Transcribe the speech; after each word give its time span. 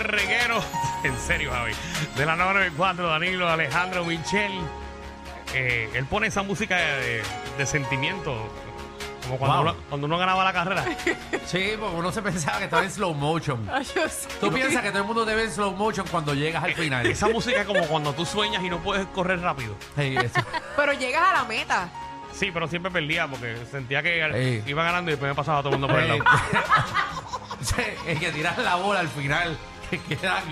el 0.00 0.08
reguero. 0.08 0.62
En 1.02 1.18
serio, 1.18 1.50
Javi. 1.50 1.72
De 2.16 2.26
la 2.26 2.36
94, 2.36 3.08
Danilo, 3.08 3.48
Alejandro, 3.48 4.04
Michel. 4.04 4.52
Eh, 5.54 5.88
él 5.94 6.04
pone 6.04 6.26
esa 6.26 6.42
música 6.42 6.76
de, 6.76 7.22
de 7.56 7.66
sentimiento. 7.66 8.36
Como 9.22 9.38
cuando, 9.38 9.56
Wow. 9.62 9.62
uno, 9.72 9.76
cuando 9.88 10.06
uno 10.06 10.18
ganaba 10.18 10.44
la 10.44 10.52
carrera. 10.52 10.84
Sí, 11.46 11.72
porque 11.80 11.96
uno 11.96 12.12
se 12.12 12.20
pensaba 12.20 12.58
que 12.58 12.64
estaba 12.64 12.82
en 12.84 12.90
slow 12.90 13.14
motion. 13.14 13.66
Ay, 13.72 13.84
yo 13.96 14.06
sé. 14.08 14.28
Tú 14.40 14.52
piensas 14.52 14.82
que 14.82 14.90
todo 14.90 15.00
el 15.00 15.06
mundo 15.06 15.24
te 15.24 15.34
ve 15.34 15.44
en 15.44 15.50
slow 15.50 15.72
motion 15.74 16.06
cuando 16.08 16.34
llegas 16.34 16.62
al 16.62 16.74
final. 16.74 17.06
Esa 17.06 17.28
música 17.28 17.60
es 17.62 17.66
como 17.66 17.80
cuando 17.86 18.12
tú 18.12 18.26
sueñas 18.26 18.62
y 18.62 18.68
no 18.68 18.78
puedes 18.80 19.06
correr 19.06 19.40
rápido. 19.40 19.74
Sí, 19.96 20.16
eso. 20.16 20.40
Pero 20.76 20.92
llegas 20.92 21.22
a 21.28 21.32
la 21.32 21.44
meta. 21.44 21.88
Sí, 22.32 22.50
pero 22.52 22.68
siempre 22.68 22.90
perdía 22.92 23.26
porque 23.26 23.56
sentía 23.70 24.02
que 24.02 24.62
iba 24.66 24.84
ganando 24.84 25.10
y 25.10 25.12
después 25.12 25.30
me 25.30 25.34
pasaba 25.34 25.60
todo 25.62 25.72
el 25.72 25.78
mundo 25.80 25.88
por 25.92 26.02
el 26.02 26.08
lado. 26.08 26.24
Sí, 27.62 27.74
es 28.06 28.18
que 28.18 28.32
tiras 28.32 28.56
la 28.56 28.76
bola 28.76 29.00
al 29.00 29.08
final, 29.08 29.54
que 29.90 29.98
quedan 30.16 30.42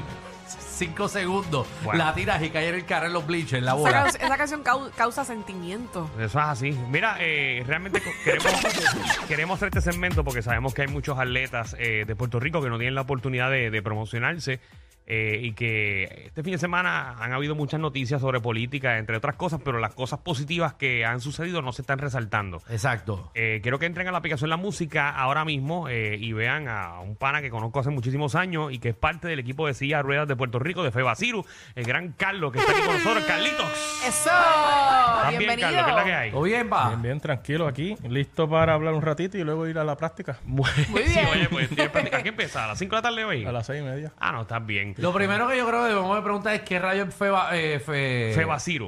cinco 0.46 1.08
segundos. 1.08 1.66
Bueno. 1.84 2.04
La 2.04 2.14
tiras 2.14 2.42
y 2.42 2.50
cae 2.50 2.68
en 2.68 2.74
el 2.76 2.84
carro 2.84 3.06
en 3.06 3.12
los 3.12 3.26
bleachers, 3.26 3.62
la 3.62 3.72
Esa, 3.72 3.78
bola. 3.80 4.04
can- 4.04 4.20
esa 4.22 4.36
canción 4.36 4.64
cau- 4.64 4.90
causa 4.96 5.24
sentimiento. 5.24 6.08
Eso 6.16 6.24
es 6.24 6.36
así. 6.36 6.70
Mira, 6.90 7.16
eh, 7.20 7.62
realmente 7.66 8.00
co- 8.00 8.10
queremos, 8.24 8.52
queremos 9.28 9.56
hacer 9.56 9.68
este 9.76 9.80
segmento 9.92 10.24
porque 10.24 10.42
sabemos 10.42 10.74
que 10.74 10.82
hay 10.82 10.88
muchos 10.88 11.18
atletas 11.18 11.74
eh, 11.78 12.04
de 12.06 12.16
Puerto 12.16 12.38
Rico 12.40 12.62
que 12.62 12.70
no 12.70 12.78
tienen 12.78 12.94
la 12.94 13.02
oportunidad 13.02 13.50
de, 13.50 13.70
de 13.70 13.82
promocionarse 13.82 14.60
eh, 15.10 15.40
y 15.42 15.52
que 15.52 16.04
este 16.26 16.42
fin 16.42 16.52
de 16.52 16.58
semana 16.58 17.16
han 17.18 17.32
habido 17.32 17.54
muchas 17.54 17.80
noticias 17.80 18.20
sobre 18.20 18.40
política, 18.40 18.98
entre 18.98 19.16
otras 19.16 19.36
cosas, 19.36 19.60
pero 19.64 19.78
las 19.78 19.94
cosas 19.94 20.18
positivas 20.20 20.74
que 20.74 21.06
han 21.06 21.20
sucedido 21.22 21.62
no 21.62 21.72
se 21.72 21.80
están 21.82 21.98
resaltando. 21.98 22.62
Exacto. 22.68 23.30
Eh, 23.34 23.60
quiero 23.62 23.78
que 23.78 23.86
entren 23.86 24.06
a 24.06 24.12
la 24.12 24.18
aplicación 24.18 24.50
La 24.50 24.58
Música 24.58 25.08
ahora 25.10 25.46
mismo 25.46 25.88
eh, 25.88 26.16
y 26.20 26.32
vean 26.34 26.68
a 26.68 27.00
un 27.00 27.16
pana 27.16 27.40
que 27.40 27.48
conozco 27.48 27.80
hace 27.80 27.88
muchísimos 27.90 28.34
años 28.34 28.70
y 28.70 28.78
que 28.80 28.90
es 28.90 28.94
parte 28.94 29.28
del 29.28 29.38
equipo 29.38 29.66
de 29.66 29.72
silla 29.72 30.02
ruedas 30.02 30.28
de 30.28 30.36
Puerto 30.36 30.58
Rico, 30.58 30.82
de 30.82 30.90
Febasiru, 30.90 31.44
el 31.74 31.84
gran 31.84 32.12
Carlos, 32.12 32.52
que 32.52 32.58
está 32.58 32.72
aquí 32.72 32.82
con 32.82 32.94
nosotros. 32.98 33.24
Carlitos. 33.24 33.66
¡Eso! 34.06 34.30
¿Estás 34.30 35.28
bien, 35.30 35.38
Bienvenido. 35.38 35.68
Carlos? 35.70 35.84
¿Qué 35.84 35.90
es 35.90 35.96
la 35.96 36.04
que 36.04 36.14
hay? 36.14 36.30
¿Todo 36.32 36.42
bien, 36.42 36.70
va? 36.70 36.88
Bien, 36.88 37.02
bien, 37.02 37.20
tranquilo 37.20 37.66
aquí. 37.66 37.96
Listo 38.08 38.48
para 38.48 38.74
hablar 38.74 38.92
un 38.94 39.02
ratito 39.02 39.38
y 39.38 39.44
luego 39.44 39.66
ir 39.66 39.78
a 39.78 39.84
la 39.84 39.96
práctica 39.96 40.38
Muy, 40.44 40.68
Muy 40.90 41.02
sí, 41.06 41.14
bien. 41.14 41.26
oye, 41.32 41.48
pues 41.48 41.68
tienes 41.70 41.88
práctica. 41.90 42.18
¿A 42.18 42.22
qué 42.22 42.28
empieza? 42.28 42.64
¿A 42.64 42.68
las 42.68 42.78
5 42.78 42.90
de 42.94 42.98
la 42.98 43.02
tarde 43.02 43.24
hoy? 43.24 43.44
a 43.44 43.52
las 43.52 43.66
seis 43.66 43.80
y 43.80 43.84
media. 43.84 44.12
Ah, 44.18 44.32
no, 44.32 44.42
estás 44.42 44.64
bien. 44.66 44.94
Lo 44.98 45.12
primero 45.12 45.48
que 45.48 45.56
yo 45.56 45.66
creo 45.66 45.82
que 45.84 45.88
debemos 45.90 46.16
de 46.16 46.22
preguntar 46.22 46.54
es 46.54 46.62
qué 46.62 46.78
rayo 46.78 47.04
es 47.04 47.14
Feba, 47.14 47.56
eh, 47.56 47.78
fe... 47.78 48.34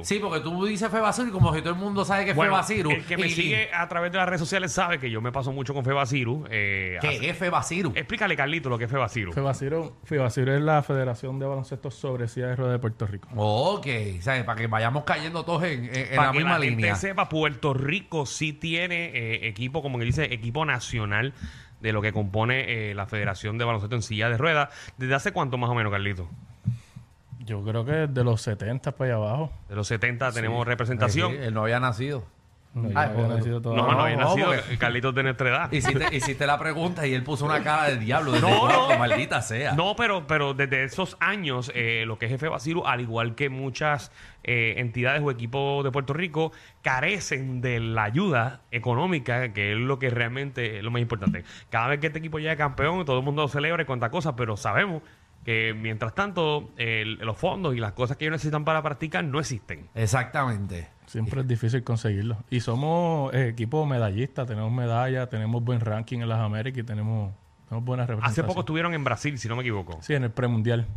Sí, 0.03 0.19
porque 0.19 0.39
tú 0.41 0.65
dices 0.65 0.89
Febasiru 0.91 1.29
y 1.29 1.31
como 1.31 1.53
si 1.53 1.61
todo 1.61 1.71
el 1.73 1.79
mundo 1.79 2.03
sabe 2.05 2.25
que 2.25 2.31
es 2.31 2.35
Bueno, 2.35 2.51
Febasiru. 2.53 2.91
el 2.91 3.05
que 3.05 3.17
me 3.17 3.27
Y- 3.27 3.31
sigue 3.31 3.69
a 3.73 3.87
través 3.87 4.11
de 4.11 4.17
las 4.17 4.27
redes 4.27 4.41
sociales 4.41 4.71
sabe 4.73 4.99
que 4.99 5.09
yo 5.09 5.21
me 5.21 5.31
paso 5.31 5.51
mucho 5.51 5.73
con 5.73 5.85
Febasiru. 5.85 6.45
Eh, 6.49 6.97
hace- 6.99 7.19
¿Qué 7.19 7.29
es 7.29 7.37
Febasiru? 7.37 7.93
Explícale, 7.95 8.35
Carlito, 8.35 8.69
lo 8.69 8.77
que 8.77 8.85
es 8.85 8.91
Febasiru. 8.91 9.31
FEBACIRO, 9.31 9.97
FEBACIRO 10.03 10.55
es 10.55 10.61
la 10.61 10.83
Federación 10.83 11.39
de 11.39 11.45
Baloncesto 11.45 11.89
sobre 11.91 12.27
Silla 12.27 12.47
de 12.47 12.55
Ruedas 12.57 12.73
de 12.73 12.79
Puerto 12.79 13.07
Rico. 13.07 13.29
Ok, 13.35 13.87
¿sabes? 14.19 14.43
Para 14.43 14.59
que 14.59 14.67
vayamos 14.67 15.03
cayendo 15.05 15.45
todos 15.45 15.63
en, 15.63 15.85
en- 15.85 15.95
en 15.95 16.15
Para 16.15 16.27
la 16.27 16.31
que 16.33 16.37
misma 16.39 16.59
la 16.59 16.65
gente 16.65 16.75
línea. 16.81 16.95
sepa, 16.95 17.29
Puerto 17.29 17.73
Rico 17.73 18.25
sí 18.25 18.53
tiene 18.53 19.05
eh, 19.13 19.47
equipo, 19.47 19.81
como 19.81 19.97
que 19.97 20.05
dice, 20.05 20.25
equipo 20.33 20.65
nacional 20.65 21.33
de 21.81 21.93
lo 21.93 22.01
que 22.01 22.13
compone 22.13 22.91
eh, 22.91 22.95
la 22.95 23.05
Federación 23.05 23.57
de 23.57 23.65
Baloncesto 23.65 23.95
en 23.95 24.01
Silla 24.01 24.29
de 24.29 24.37
Ruedas. 24.37 24.69
¿Desde 24.97 25.15
hace 25.15 25.31
cuánto 25.31 25.57
más 25.57 25.69
o 25.69 25.75
menos, 25.75 25.91
Carlito? 25.91 26.29
Yo 27.39 27.63
creo 27.63 27.83
que 27.83 27.91
desde 27.91 28.23
los 28.23 28.41
70 28.41 28.91
para 28.93 29.15
allá 29.15 29.25
abajo. 29.25 29.51
De 29.67 29.75
los 29.75 29.87
70 29.87 30.31
tenemos 30.31 30.65
representación. 30.65 31.31
Sí, 31.31 31.37
él 31.41 31.53
no 31.53 31.63
había 31.63 31.79
nacido. 31.79 32.23
No, 32.73 32.87
Ay, 32.97 33.09
había 33.09 33.27
nacido 33.27 33.55
No, 33.55 33.61
todavía. 33.61 33.83
no, 33.93 33.99
había 34.01 34.15
nacido. 34.15 34.45
porque- 34.47 34.77
Carlitos 34.77 35.13
de 35.13 35.23
nuestra 35.23 35.49
edad. 35.49 35.71
Hiciste, 35.73 36.15
hiciste 36.15 36.47
la 36.47 36.57
pregunta 36.57 37.05
y 37.05 37.13
él 37.13 37.21
puso 37.21 37.43
una 37.45 37.61
cara 37.61 37.89
de 37.89 37.97
diablo. 37.97 38.31
Desde 38.31 38.49
No, 38.49 38.59
cuándo, 38.61 38.89
no. 38.93 38.97
maldita 38.97 39.41
sea. 39.41 39.73
No, 39.73 39.93
pero, 39.97 40.25
pero 40.25 40.53
desde 40.53 40.85
esos 40.85 41.17
años, 41.19 41.69
eh, 41.75 42.05
lo 42.07 42.17
que 42.17 42.27
es 42.27 42.31
Jefe 42.31 42.47
Basiru, 42.47 42.85
al 42.87 43.01
igual 43.01 43.35
que 43.35 43.49
muchas 43.49 44.11
eh, 44.43 44.75
entidades 44.77 45.21
o 45.21 45.29
equipos 45.31 45.83
de 45.83 45.91
Puerto 45.91 46.13
Rico, 46.13 46.53
carecen 46.81 47.61
de 47.61 47.79
la 47.79 48.03
ayuda 48.05 48.61
económica, 48.71 49.53
que 49.53 49.73
es 49.73 49.77
lo 49.77 49.99
que 49.99 50.09
realmente 50.09 50.77
es 50.77 50.83
lo 50.83 50.91
más 50.91 51.01
importante. 51.01 51.43
Cada 51.69 51.87
vez 51.89 51.99
que 51.99 52.07
este 52.07 52.19
equipo 52.19 52.39
llega 52.39 52.55
campeón, 52.55 53.03
todo 53.05 53.19
el 53.19 53.25
mundo 53.25 53.41
lo 53.43 53.47
celebra 53.49 53.83
y 53.83 53.85
cuenta 53.85 54.09
cosas, 54.09 54.33
pero 54.37 54.55
sabemos 54.57 55.03
que 55.45 55.73
mientras 55.77 56.13
tanto, 56.15 56.69
el- 56.77 57.15
los 57.15 57.37
fondos 57.37 57.75
y 57.75 57.79
las 57.79 57.91
cosas 57.93 58.15
que 58.17 58.25
ellos 58.25 58.33
necesitan 58.33 58.63
para 58.63 58.81
practicar 58.81 59.23
no 59.23 59.39
existen. 59.39 59.89
Exactamente. 59.95 60.87
Siempre 61.11 61.41
es 61.41 61.47
difícil 61.47 61.83
conseguirlo. 61.83 62.37
Y 62.49 62.61
somos 62.61 63.33
eh, 63.33 63.49
equipo 63.49 63.85
medallista, 63.85 64.45
tenemos 64.45 64.71
medallas, 64.71 65.27
tenemos 65.29 65.61
buen 65.63 65.81
ranking 65.81 66.19
en 66.19 66.29
las 66.29 66.39
Américas 66.39 66.79
y 66.79 66.83
tenemos, 66.83 67.33
tenemos 67.67 67.85
buenas 67.85 68.05
Hace 68.05 68.13
representaciones. 68.13 68.47
poco 68.47 68.59
estuvieron 68.61 68.93
en 68.93 69.03
Brasil, 69.03 69.37
si 69.37 69.49
no 69.49 69.55
me 69.57 69.61
equivoco. 69.61 69.97
Sí, 70.01 70.13
en 70.13 70.23
el 70.23 70.31
premundial. 70.31 70.87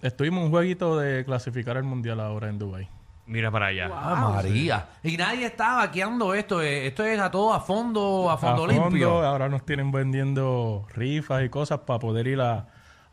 Estuvimos 0.00 0.38
en 0.38 0.44
un 0.44 0.50
jueguito 0.52 0.96
de 0.96 1.24
clasificar 1.24 1.76
al 1.76 1.82
mundial 1.82 2.20
ahora 2.20 2.48
en 2.48 2.58
Dubai. 2.60 2.88
Mira 3.26 3.50
para 3.50 3.66
allá. 3.66 3.90
Ah, 3.92 4.30
María. 4.36 4.86
Y 5.02 5.16
nadie 5.16 5.46
está 5.46 5.74
vaqueando 5.74 6.32
esto. 6.34 6.62
eh, 6.62 6.86
Esto 6.86 7.04
es 7.04 7.18
a 7.20 7.28
todo 7.30 7.52
a 7.52 7.58
fondo, 7.60 8.30
a 8.30 8.38
fondo 8.38 8.64
limpio. 8.66 9.22
ahora 9.26 9.48
nos 9.48 9.66
tienen 9.66 9.90
vendiendo 9.90 10.86
rifas 10.94 11.42
y 11.44 11.48
cosas 11.48 11.80
para 11.80 11.98
poder 11.98 12.26
ir 12.28 12.40
a, 12.40 12.68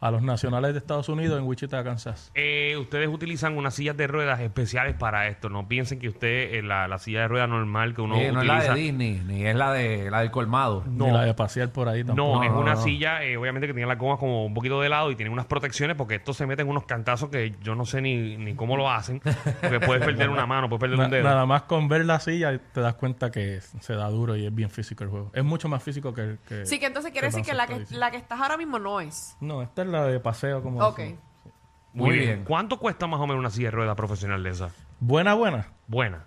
a 0.07 0.11
los 0.11 0.21
nacionales 0.21 0.73
de 0.73 0.79
Estados 0.79 1.09
Unidos 1.09 1.39
en 1.39 1.45
Wichita, 1.47 1.83
Kansas. 1.83 2.31
Eh, 2.35 2.75
ustedes 2.79 3.07
utilizan 3.09 3.57
unas 3.57 3.73
sillas 3.75 3.95
de 3.97 4.07
ruedas 4.07 4.39
especiales 4.39 4.95
para 4.95 5.27
esto. 5.27 5.49
No 5.49 5.67
piensen 5.67 5.99
que 5.99 6.09
usted, 6.09 6.53
eh, 6.55 6.61
la, 6.61 6.87
la 6.87 6.97
silla 6.99 7.21
de 7.21 7.27
ruedas 7.27 7.49
normal 7.49 7.93
que 7.95 8.01
uno 8.01 8.15
no 8.15 8.21
es 8.41 8.47
la 8.47 8.61
de 8.63 8.73
Disney, 8.75 9.21
ni 9.25 9.45
es 9.45 9.55
la 9.55 9.71
de 9.73 10.09
la 10.11 10.19
del 10.21 10.31
colmado. 10.31 10.83
No. 10.87 11.07
Ni 11.07 11.11
la 11.11 11.21
de 11.23 11.33
pasear 11.33 11.69
por 11.71 11.87
ahí 11.89 12.03
tampoco. 12.03 12.35
No, 12.35 12.43
es 12.43 12.51
no, 12.51 12.59
una 12.59 12.75
no. 12.75 12.81
silla, 12.81 13.23
eh, 13.23 13.37
obviamente 13.37 13.67
que 13.67 13.73
tiene 13.73 13.87
las 13.87 13.97
gomas 13.97 14.19
como 14.19 14.45
un 14.45 14.53
poquito 14.53 14.81
de 14.81 14.89
lado 14.89 15.11
y 15.11 15.15
tiene 15.15 15.31
unas 15.31 15.45
protecciones 15.45 15.95
porque 15.95 16.15
esto 16.15 16.33
se 16.33 16.45
mete 16.45 16.61
en 16.61 16.69
unos 16.69 16.85
cantazos 16.85 17.29
que 17.29 17.55
yo 17.61 17.75
no 17.75 17.85
sé 17.85 18.01
ni, 18.01 18.37
ni 18.37 18.53
cómo 18.55 18.77
lo 18.77 18.89
hacen. 18.91 19.21
Porque 19.61 19.79
puedes 19.79 20.03
perder 20.05 20.29
una 20.29 20.45
mano, 20.45 20.69
puedes 20.69 20.81
perder 20.81 20.97
Na- 20.99 21.05
un 21.05 21.11
dedo. 21.11 21.23
nada 21.23 21.45
más 21.45 21.63
con 21.63 21.87
ver 21.87 22.05
la 22.05 22.19
silla 22.19 22.57
te 22.73 22.81
das 22.81 22.95
cuenta 22.95 23.31
que 23.31 23.59
se 23.79 23.93
da 23.93 24.09
duro 24.09 24.35
y 24.35 24.45
es 24.45 24.53
bien 24.53 24.69
físico 24.69 25.03
el 25.03 25.09
juego. 25.09 25.31
Es 25.33 25.43
mucho 25.43 25.67
más 25.69 25.81
físico 25.83 26.13
que... 26.13 26.21
el- 26.21 26.39
que 26.47 26.65
Sí, 26.65 26.79
que 26.79 26.85
entonces 26.87 27.11
quiere 27.11 27.29
que 27.29 27.35
decir 27.37 27.45
que 27.51 27.55
la 27.57 27.67
que, 27.67 27.85
la 27.91 28.11
que 28.11 28.17
estás 28.17 28.39
ahora 28.39 28.57
mismo 28.57 28.79
no 28.79 28.99
es. 29.01 29.35
No, 29.39 29.61
esta 29.61 29.81
es 29.83 29.87
la 29.87 29.94
de 30.03 30.19
paseo 30.19 30.61
como... 30.61 30.79
Ok. 30.85 30.97
decimos. 30.99 31.19
Muy, 31.93 32.07
Muy 32.07 32.15
bien. 32.15 32.25
bien. 32.27 32.43
¿Cuánto 32.43 32.77
cuesta 32.77 33.07
más 33.07 33.19
o 33.21 33.27
menos 33.27 33.39
una 33.39 33.49
silla 33.49 33.67
de 33.67 33.71
ruedas 33.71 33.95
profesional 33.95 34.43
de 34.43 34.49
esa? 34.49 34.69
Buena, 34.99 35.33
buena. 35.33 35.67
Buena. 35.87 36.25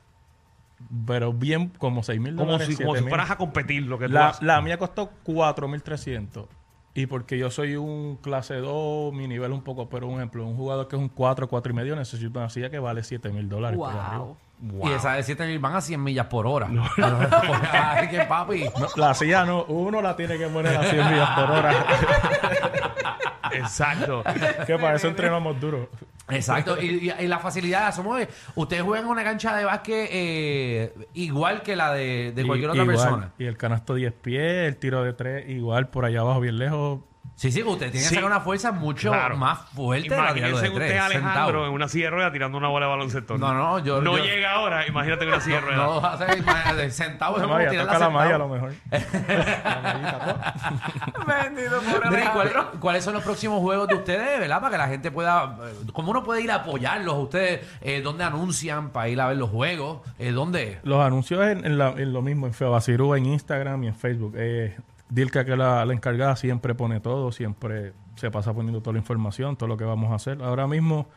Pero 1.07 1.33
bien 1.33 1.69
como 1.77 2.03
6 2.03 2.21
mil 2.21 2.37
Como 2.37 2.53
dólares. 2.53 2.69
si, 2.77 2.83
como 2.83 2.95
si 2.95 3.01
7,000. 3.01 3.09
fueras 3.11 3.31
a 3.31 3.37
competir 3.37 3.83
lo 3.83 3.99
que 3.99 4.07
tú 4.07 4.13
La, 4.15 4.29
haces. 4.29 4.43
la 4.43 4.63
mía 4.63 4.79
costó 4.79 5.11
4.300. 5.27 6.47
Y 6.95 7.07
porque 7.07 7.37
yo 7.39 7.51
soy 7.51 7.77
un 7.77 8.17
clase 8.17 8.55
2, 8.57 9.13
mi 9.13 9.29
nivel 9.29 9.53
un 9.53 9.63
poco, 9.63 9.89
pero 9.89 10.07
un 10.09 10.17
ejemplo, 10.17 10.45
un 10.47 10.57
jugador 10.57 10.89
que 10.89 10.97
es 10.97 11.03
un 11.03 11.09
4, 11.09 11.49
4 11.49 11.73
y 11.73 11.75
medio, 11.75 11.95
necesita 11.97 12.39
una 12.41 12.49
silla 12.49 12.71
que 12.71 12.79
vale 12.79 13.03
7 13.05 13.29
mil 13.31 13.49
dólares. 13.49 13.79
por 13.79 13.91
arriba. 13.91 14.19
Wow. 14.19 14.37
Wow. 14.61 14.89
Y 14.89 14.93
esas 14.93 15.17
de 15.19 15.23
7 15.23 15.47
mil 15.47 15.59
van 15.61 15.77
a 15.77 15.81
100 15.81 16.03
millas 16.03 16.27
por 16.27 16.47
hora. 16.47 16.69
Ay, 17.73 18.09
que 18.09 18.23
papi. 18.23 18.65
No, 18.81 18.87
la 18.97 19.15
silla 19.15 19.45
no, 19.45 19.65
uno 19.65 20.01
la 20.03 20.17
tiene 20.17 20.39
que 20.39 20.47
poner 20.49 20.77
a 20.77 20.83
100 20.85 21.11
millas 21.11 21.31
por 21.39 21.51
hora. 21.51 21.73
Exacto. 23.53 24.23
que 24.67 24.79
para 24.79 24.97
eso 24.97 25.09
entrenamos 25.09 25.61
duro. 25.61 25.89
Exacto. 26.31 26.81
Y, 26.81 27.09
y- 27.09 27.25
y 27.25 27.27
la 27.27 27.39
facilidad, 27.39 27.95
somos, 27.95 28.21
ustedes 28.55 28.83
juegan 28.83 29.07
en 29.07 29.11
una 29.11 29.25
cancha 29.25 29.57
de 29.57 29.65
básquet 29.65 30.09
eh, 30.13 30.95
igual 31.15 31.63
que 31.63 31.75
la 31.75 31.93
de, 31.95 32.33
de 32.35 32.47
cualquier 32.47 32.69
Y- 32.69 32.73
otra 32.73 32.83
igual, 32.83 32.97
persona. 32.97 33.33
Y 33.39 33.45
el 33.47 33.57
canasto 33.57 33.95
10 33.95 34.13
pies, 34.13 34.69
el 34.69 34.77
tiro 34.77 35.03
de 35.03 35.13
3, 35.15 35.49
igual 35.49 35.89
por 35.89 36.05
allá 36.05 36.21
abajo, 36.21 36.41
bien 36.41 36.59
lejos. 36.59 37.01
Sí, 37.39 37.53
sí, 37.53 37.63
ustedes 37.63 37.93
tienen 37.93 38.09
Sí. 38.09 38.17
que 38.17 38.21
sacar 38.21 38.33
una 38.33 38.41
fuerza 38.41 38.73
mucho 38.73 39.11
Claro. 39.13 39.37
más 39.37 39.61
fuerte 39.73 40.09
de 40.09 40.17
la 40.17 40.23
Imagínense 40.31 40.63
de 40.63 40.69
usted, 40.71 40.87
tres, 40.89 41.01
Alejandro, 41.01 41.33
sentado. 41.47 41.67
en 41.67 41.73
una 41.73 41.87
silla 41.87 42.05
de 42.07 42.11
ruedas 42.11 42.33
tirando 42.33 42.59
una 42.59 42.67
bola 42.67 42.87
de 42.87 42.91
baloncesto. 42.91 43.39
No, 43.39 43.55
no, 43.55 43.79
yo- 43.79 44.01
No 44.03 44.19
yo- 44.19 44.25
llega 44.25 44.55
ahora, 44.55 44.85
imagínate 44.89 45.23
en 45.23 45.29
una 45.31 45.41
silla 45.41 45.55
de 45.57 45.61
ruedas. 45.61 45.87
No, 45.87 46.37
imagínate, 46.37 46.91
sentado 46.91 47.37
es 47.37 47.39
La 47.39 47.43
como 47.45 47.55
malla, 47.55 47.71
tirarla 47.71 47.93
toca 47.93 47.99
la 48.01 48.07
sentado. 48.07 48.25
malla 48.25 48.35
a 48.35 48.39
lo 48.39 48.49
mejor. 48.49 48.73
La 48.91 49.81
mallita, 49.83 50.19
po. 50.19 51.25
Bendito, 51.27 51.81
pobre 51.81 52.11
Mira, 52.11 52.25
¿y 52.25 52.29
cuál-. 52.29 52.67
¿Cuáles 52.81 53.05
son 53.05 53.15
los 53.15 53.23
próximos 53.23 53.61
juegos 53.61 53.87
de 53.87 53.95
ustedes, 53.95 54.41
verdad? 54.41 54.61
Para 54.61 54.73
que 54.73 54.79
la 54.79 54.89
gente 54.89 55.11
pueda... 55.13 55.59
eh, 55.63 55.75
¿Cómo 55.93 56.11
uno 56.11 56.25
puede 56.25 56.43
ir 56.43 56.51
a 56.51 56.57
apoyarlos? 56.57 57.15
¿Ustedes 57.19 57.61
eh, 57.83 58.01
dónde 58.03 58.25
anuncian 58.25 58.91
para 58.91 59.09
ir 59.11 59.21
a 59.21 59.29
ver 59.29 59.37
los 59.37 59.51
juegos? 59.51 60.01
Eh, 60.19 60.33
¿Dónde? 60.33 60.81
Los 60.83 61.01
anuncios 61.05 61.41
en, 61.47 61.65
en 61.65 61.79
la- 61.79 61.91
en 61.91 62.13
lo 62.13 62.21
mismo, 62.21 62.49
en 62.49 62.53
Feobacirú, 62.53 63.15
en 63.15 63.27
Instagram 63.27 63.85
y 63.85 63.87
en 63.87 63.95
Facebook. 63.95 64.35
Eh, 64.37 64.77
Dilka, 65.11 65.45
que 65.45 65.57
la, 65.57 65.85
la 65.85 65.93
encargada, 65.93 66.37
siempre 66.37 66.75
pone 66.75 67.01
todo, 67.01 67.33
siempre 67.33 67.93
se 68.17 68.31
pasa 68.31 68.53
poniendo 68.53 68.81
toda 68.81 68.95
la 68.95 68.99
información, 68.99 69.57
todo 69.57 69.69
lo 69.69 69.77
que 69.77 69.85
vamos 69.85 70.11
a 70.13 70.17
hacer. 70.17 70.43
Ahora 70.43 70.67
mismo, 70.67 71.09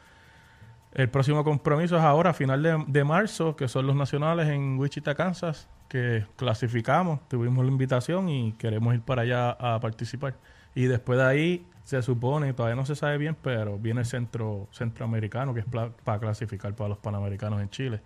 el 0.93 1.09
próximo 1.09 1.43
compromiso 1.43 1.97
es 1.97 2.03
ahora, 2.03 2.31
a 2.31 2.33
final 2.33 2.63
de, 2.63 2.83
de 2.87 3.03
marzo, 3.03 3.55
que 3.55 3.67
son 3.67 3.87
los 3.87 3.95
nacionales 3.95 4.47
en 4.49 4.77
Wichita, 4.79 5.15
Kansas, 5.15 5.67
que 5.87 6.25
clasificamos, 6.37 7.19
tuvimos 7.27 7.65
la 7.65 7.71
invitación 7.71 8.29
y 8.29 8.53
queremos 8.53 8.93
ir 8.93 9.01
para 9.01 9.23
allá 9.23 9.51
a 9.51 9.79
participar. 9.79 10.35
Y 10.73 10.85
después 10.85 11.19
de 11.19 11.25
ahí, 11.25 11.65
se 11.83 12.01
supone, 12.01 12.53
todavía 12.53 12.75
no 12.75 12.85
se 12.85 12.95
sabe 12.95 13.17
bien, 13.17 13.35
pero 13.41 13.77
viene 13.77 14.01
el 14.01 14.05
centro 14.05 14.67
centroamericano, 14.71 15.53
que 15.53 15.61
es 15.61 15.65
para 15.65 16.19
clasificar 16.19 16.73
para 16.75 16.89
los 16.89 16.97
panamericanos 16.99 17.61
en 17.61 17.69
Chile. 17.69 18.01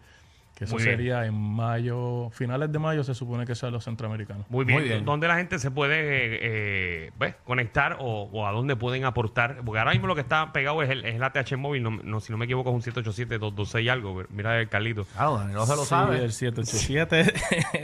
Que 0.56 0.64
eso 0.64 0.76
Muy 0.76 0.84
bien. 0.84 0.96
sería 0.96 1.26
en 1.26 1.34
mayo, 1.34 2.30
finales 2.32 2.72
de 2.72 2.80
mayo 2.80 3.04
se 3.04 3.14
supone 3.14 3.46
que 3.46 3.56
sean 3.56 3.74
los 3.74 3.84
centroamericanos. 3.84 4.50
Muy 4.50 4.64
bien. 4.64 4.80
Muy 4.80 4.88
bien. 4.88 5.04
¿Dónde 5.04 5.28
la 5.28 5.36
gente 5.36 5.60
se 5.60 5.70
puede 5.70 5.96
eh, 6.00 6.40
eh, 6.42 7.12
pues, 7.18 7.36
conectar 7.44 7.98
o, 8.00 8.30
o 8.32 8.48
a 8.48 8.54
dónde 8.54 8.78
pueden 8.78 9.04
aportar? 9.04 9.58
Porque 9.66 9.80
ahora 9.80 9.92
mismo 9.92 10.08
lo 10.08 10.16
que 10.16 10.22
está 10.22 10.54
pegado 10.54 10.82
es 10.82 10.90
el, 10.90 11.04
es 11.04 11.16
el 11.16 11.24
ATH 11.24 11.58
móvil, 11.58 11.84
no, 11.84 11.90
no- 11.92 12.22
si 12.22 12.32
no 12.32 12.38
me 12.38 12.46
equivoco 12.46 12.70
es 12.70 12.88
un 12.88 12.94
787-226 13.04 13.90
algo. 13.92 14.24
Mira 14.30 14.58
el 14.62 14.70
Carlito. 14.70 15.04
Claro, 15.14 15.40
Danilo 15.40 15.66
se 15.66 15.76
lo 15.76 15.82
Sí, 15.82 15.88
sabe. 15.90 16.24
el 16.24 16.32
787 16.32 17.34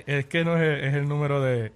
es 0.08 0.26
que 0.28 0.46
no 0.46 0.56
es, 0.56 0.62
el- 0.62 0.86
es 0.88 0.94
el 0.94 1.10
número 1.10 1.42
de, 1.42 1.64
de 1.64 1.74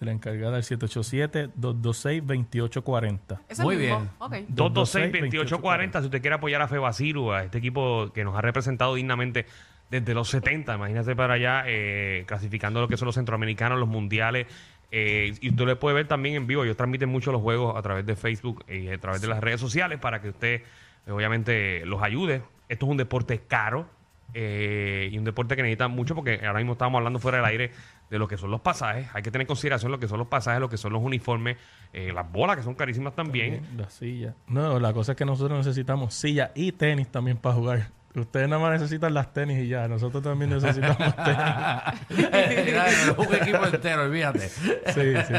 la 0.00 0.12
encargada, 0.12 0.58
el 0.58 0.62
787-226-2840. 0.64 3.40
Ese 3.48 3.62
Muy 3.62 3.76
bien. 3.76 4.10
Ok. 4.18 4.32
226-2840. 4.54 6.00
Si 6.00 6.04
usted 6.06 6.20
quiere 6.20 6.36
apoyar 6.36 6.62
a 6.62 6.68
Febasiru, 6.68 7.32
a 7.32 7.44
este 7.44 7.58
equipo 7.58 8.10
que 8.12 8.24
nos 8.24 8.36
ha 8.36 8.40
representado 8.40 8.94
dignamente 8.94 9.46
desde 9.90 10.14
los 10.14 10.28
70, 10.28 10.74
imagínate 10.74 11.14
para 11.14 11.34
allá, 11.34 11.64
eh, 11.66 12.24
clasificando 12.26 12.80
lo 12.80 12.88
que 12.88 12.96
son 12.96 13.06
los 13.06 13.14
centroamericanos, 13.14 13.78
los 13.78 13.88
mundiales. 13.88 14.46
eh, 14.90 15.34
y 15.40 15.48
usted 15.50 15.64
le 15.66 15.76
puede 15.76 15.96
ver 15.96 16.06
también 16.06 16.36
en 16.36 16.46
vivo. 16.46 16.62
Ellos 16.62 16.76
transmiten 16.76 17.08
mucho 17.08 17.32
los 17.32 17.42
juegos 17.42 17.76
a 17.76 17.82
través 17.82 18.06
de 18.06 18.14
Facebook 18.14 18.64
y 18.68 18.88
a 18.88 18.98
través 18.98 19.20
de 19.20 19.26
las 19.28 19.40
redes 19.40 19.60
sociales 19.60 19.98
para 19.98 20.20
que 20.20 20.28
usted, 20.28 20.62
eh, 21.06 21.10
obviamente, 21.10 21.84
los 21.84 22.00
ayude. 22.02 22.42
Esto 22.68 22.86
es 22.86 22.90
un 22.90 22.96
deporte 22.96 23.40
caro 23.48 23.88
eh, 24.34 25.08
y 25.10 25.18
un 25.18 25.24
deporte 25.24 25.56
que 25.56 25.62
necesita 25.62 25.88
mucho 25.88 26.14
porque 26.14 26.40
ahora 26.46 26.60
mismo 26.60 26.72
estamos 26.74 26.98
hablando 26.98 27.18
fuera 27.18 27.38
del 27.38 27.46
aire 27.46 27.70
de 28.08 28.18
lo 28.20 28.28
que 28.28 28.36
son 28.36 28.52
los 28.52 28.60
pasajes. 28.60 29.08
Hay 29.14 29.22
que 29.22 29.32
tener 29.32 29.42
en 29.42 29.48
consideración 29.48 29.90
lo 29.90 29.98
que 29.98 30.06
son 30.06 30.18
los 30.18 30.28
pasajes, 30.28 30.60
lo 30.60 30.68
que 30.68 30.76
son 30.76 30.92
los 30.92 31.02
uniformes, 31.02 31.56
las 31.92 32.30
bolas 32.30 32.56
que 32.56 32.62
son 32.62 32.74
carísimas 32.74 33.16
también. 33.16 33.66
La 33.76 33.90
silla. 33.90 34.34
No, 34.46 34.78
la 34.78 34.92
cosa 34.92 35.12
es 35.12 35.18
que 35.18 35.24
nosotros 35.24 35.58
necesitamos 35.58 36.14
silla 36.14 36.52
y 36.54 36.70
tenis 36.70 37.08
también 37.08 37.36
para 37.36 37.54
jugar. 37.56 37.88
Ustedes 38.14 38.48
nada 38.48 38.62
más 38.62 38.72
necesitan 38.72 39.12
las 39.12 39.32
tenis 39.32 39.58
y 39.58 39.68
ya. 39.68 39.88
Nosotros 39.88 40.22
también 40.22 40.50
necesitamos 40.50 40.96
tenis. 41.16 42.64
Mira, 42.66 42.86
un 43.16 43.34
equipo 43.34 43.66
entero, 43.66 44.02
olvídate. 44.04 44.48
Sí, 44.48 45.14
sí. 45.26 45.34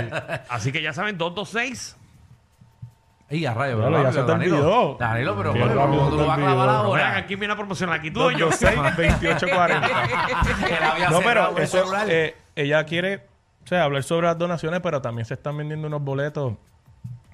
Así 0.50 0.72
que 0.72 0.82
ya 0.82 0.92
saben, 0.92 1.18
226. 1.18 1.96
Y 3.32 3.46
a 3.46 3.54
rayo, 3.56 3.78
Claro, 3.78 4.04
ya 4.04 4.12
se 4.12 4.20
te 4.22 4.26
Danilo. 4.26 4.58
olvidó. 4.58 4.98
Danilo, 5.00 5.36
pero 5.38 5.54
Qué 5.54 5.60
bueno, 5.60 5.74
rápido 5.76 5.98
¿cómo 5.98 6.06
se 6.06 6.10
tú 6.12 6.16
te 6.18 6.22
lo 6.22 6.28
vas 6.28 6.38
a 6.38 6.42
clavar 6.42 6.70
olvidó. 6.70 6.94
Vean, 6.94 7.08
ahora? 7.08 7.18
aquí 7.18 7.36
viene 7.36 7.54
a 7.54 7.58
promocionar, 7.58 8.00
aquí 8.00 8.12
tú 8.12 8.30
y 8.32 8.38
yo. 8.38 8.50
226-2840. 8.52 9.90
Él 10.70 10.84
había 10.84 11.10
No, 11.10 11.22
cerrado 11.22 11.24
pero 11.24 11.58
el 11.58 11.64
eso, 11.64 11.78
celular. 11.80 12.08
eh, 12.10 12.36
ella 12.56 12.84
quiere 12.84 13.16
o 13.64 13.68
sea, 13.68 13.84
hablar 13.84 14.04
sobre 14.04 14.28
las 14.28 14.38
donaciones, 14.38 14.80
pero 14.82 15.02
también 15.02 15.26
se 15.26 15.34
están 15.34 15.58
vendiendo 15.58 15.88
unos 15.88 16.04
boletos 16.04 16.54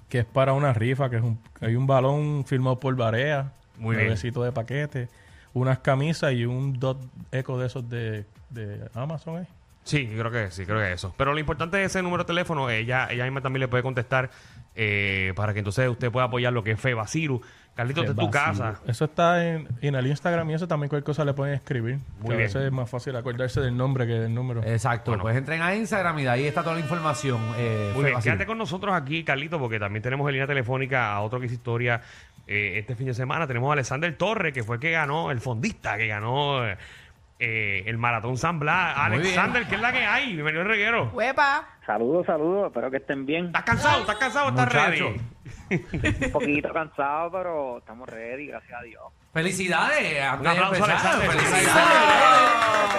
que 0.08 0.20
es 0.20 0.26
para 0.26 0.54
una 0.54 0.72
rifa, 0.74 1.10
que 1.10 1.18
es 1.18 1.22
un, 1.24 1.42
hay 1.60 1.76
un 1.76 1.88
balón 1.88 2.46
firmado 2.46 2.80
por 2.80 2.96
Barea, 2.96 3.52
Muy 3.78 3.96
un 3.96 4.02
bien. 4.02 4.14
besito 4.14 4.44
de 4.44 4.52
paquete, 4.54 5.10
unas 5.54 5.80
camisas 5.80 6.34
y 6.34 6.46
un 6.46 6.80
dot 6.80 6.98
eco 7.32 7.60
de 7.60 7.68
esos 7.68 7.90
de, 7.90 8.26
de 8.50 8.80
Amazon. 8.94 9.44
¿eh? 9.44 9.48
Sí, 9.84 10.08
creo 10.08 10.32
que 10.32 10.52
sí, 10.52 10.66
creo 10.66 10.80
que 10.80 10.94
eso. 10.94 11.14
Pero 11.18 11.34
lo 11.34 11.40
importante 11.40 11.84
es 11.84 11.92
ese 11.92 12.02
número 12.02 12.24
de 12.24 12.28
teléfono. 12.28 12.70
Ella, 12.70 13.08
ella 13.12 13.24
misma 13.26 13.42
también 13.42 13.62
le 13.62 13.68
puede 13.68 13.84
contestar 13.84 14.30
eh, 14.76 15.34
para 15.36 15.54
que 15.54 15.60
entonces 15.60 15.90
usted 15.90 16.12
pueda 16.12 16.26
apoyar 16.28 16.54
lo 16.54 16.64
que 16.64 16.72
es 16.72 16.80
Febasiru. 16.80 17.42
Carlito, 17.74 18.02
esta 18.02 18.12
es 18.12 18.18
tu 18.18 18.30
casa. 18.30 18.82
Eso 18.86 19.06
está 19.06 19.48
en, 19.48 19.66
en 19.82 19.96
el 19.96 20.06
Instagram 20.06 20.50
y 20.50 20.54
eso 20.56 20.68
también 20.68 20.90
cualquier 20.90 21.06
cosa 21.06 21.24
le 21.24 21.34
pueden 21.34 21.56
escribir. 21.56 21.96
Muy 22.20 22.28
que 22.28 22.34
a 22.34 22.36
bien. 22.36 22.48
veces 22.48 22.64
es 22.64 22.72
más 22.72 22.90
fácil 22.90 23.16
acordarse 23.16 23.62
del 23.62 23.76
nombre 23.78 24.06
que 24.06 24.12
del 24.14 24.34
número. 24.36 24.62
Exacto, 24.62 25.12
Bueno. 25.12 25.24
pues 25.24 25.38
entren 25.38 25.62
a 25.62 25.74
Instagram 25.74 26.20
y 26.20 26.24
de 26.24 26.30
ahí 26.30 26.46
está 26.46 26.64
toda 26.64 26.76
la 26.76 26.82
información. 26.82 27.40
Eh, 27.58 27.92
Muy 27.96 28.04
bien, 28.06 28.20
quédate 28.20 28.46
con 28.46 28.58
nosotros 28.58 28.94
aquí, 28.94 29.24
Carlito, 29.24 29.58
porque 29.58 29.80
también 29.80 30.04
tenemos 30.04 30.28
en 30.28 30.34
línea 30.34 30.48
telefónica 30.48 31.14
a 31.14 31.22
otro 31.22 31.40
que 31.40 31.46
hizo 31.46 31.56
historia 31.56 32.02
eh, 32.52 32.80
este 32.80 32.96
fin 32.96 33.08
de 33.08 33.14
semana. 33.14 33.48
Tenemos 33.48 33.70
a 33.70 33.74
Alexander 33.74 34.14
Torres, 34.18 34.54
que 34.54 34.64
fue 34.64 34.76
el 34.76 34.82
que 34.82 34.92
ganó, 34.92 35.32
el 35.32 35.40
fondista 35.40 35.98
que 35.98 36.08
ganó 36.08 36.68
eh, 36.68 36.78
eh, 37.40 37.84
el 37.86 37.98
Maratón 37.98 38.38
San 38.38 38.60
Blas. 38.60 38.96
Muy. 38.98 39.20
Alexander, 39.20 39.66
¿qué 39.66 39.76
es 39.76 39.82
la 39.82 39.94
que 39.94 40.06
hay? 40.06 40.34
Bienvenido 40.34 40.62
al 40.62 40.68
reguero. 40.68 41.10
Huepa. 41.14 41.66
Saludos, 41.86 42.26
saludos, 42.26 42.68
espero 42.68 42.92
que 42.92 42.98
estén 42.98 43.26
bien. 43.26 43.48
¿Estás 43.48 43.64
cansado? 43.64 44.02
¿Estás 44.02 44.18
cansado? 44.18 44.50
¿Estás 44.50 44.66
Muchacho. 44.66 45.14
ready? 45.70 46.26
Un 46.26 46.32
poquito 46.32 46.74
cansado, 46.74 47.32
pero 47.32 47.78
estamos 47.80 48.08
ready, 48.10 48.48
gracias 48.48 48.80
a 48.80 48.84
Dios. 48.84 49.04
Felicidades. 49.34 50.22
Un 50.40 50.48
aplauso, 50.48 50.76
empezar. 50.76 50.90
Alexander. 50.90 51.30
Felicidades. 51.32 51.72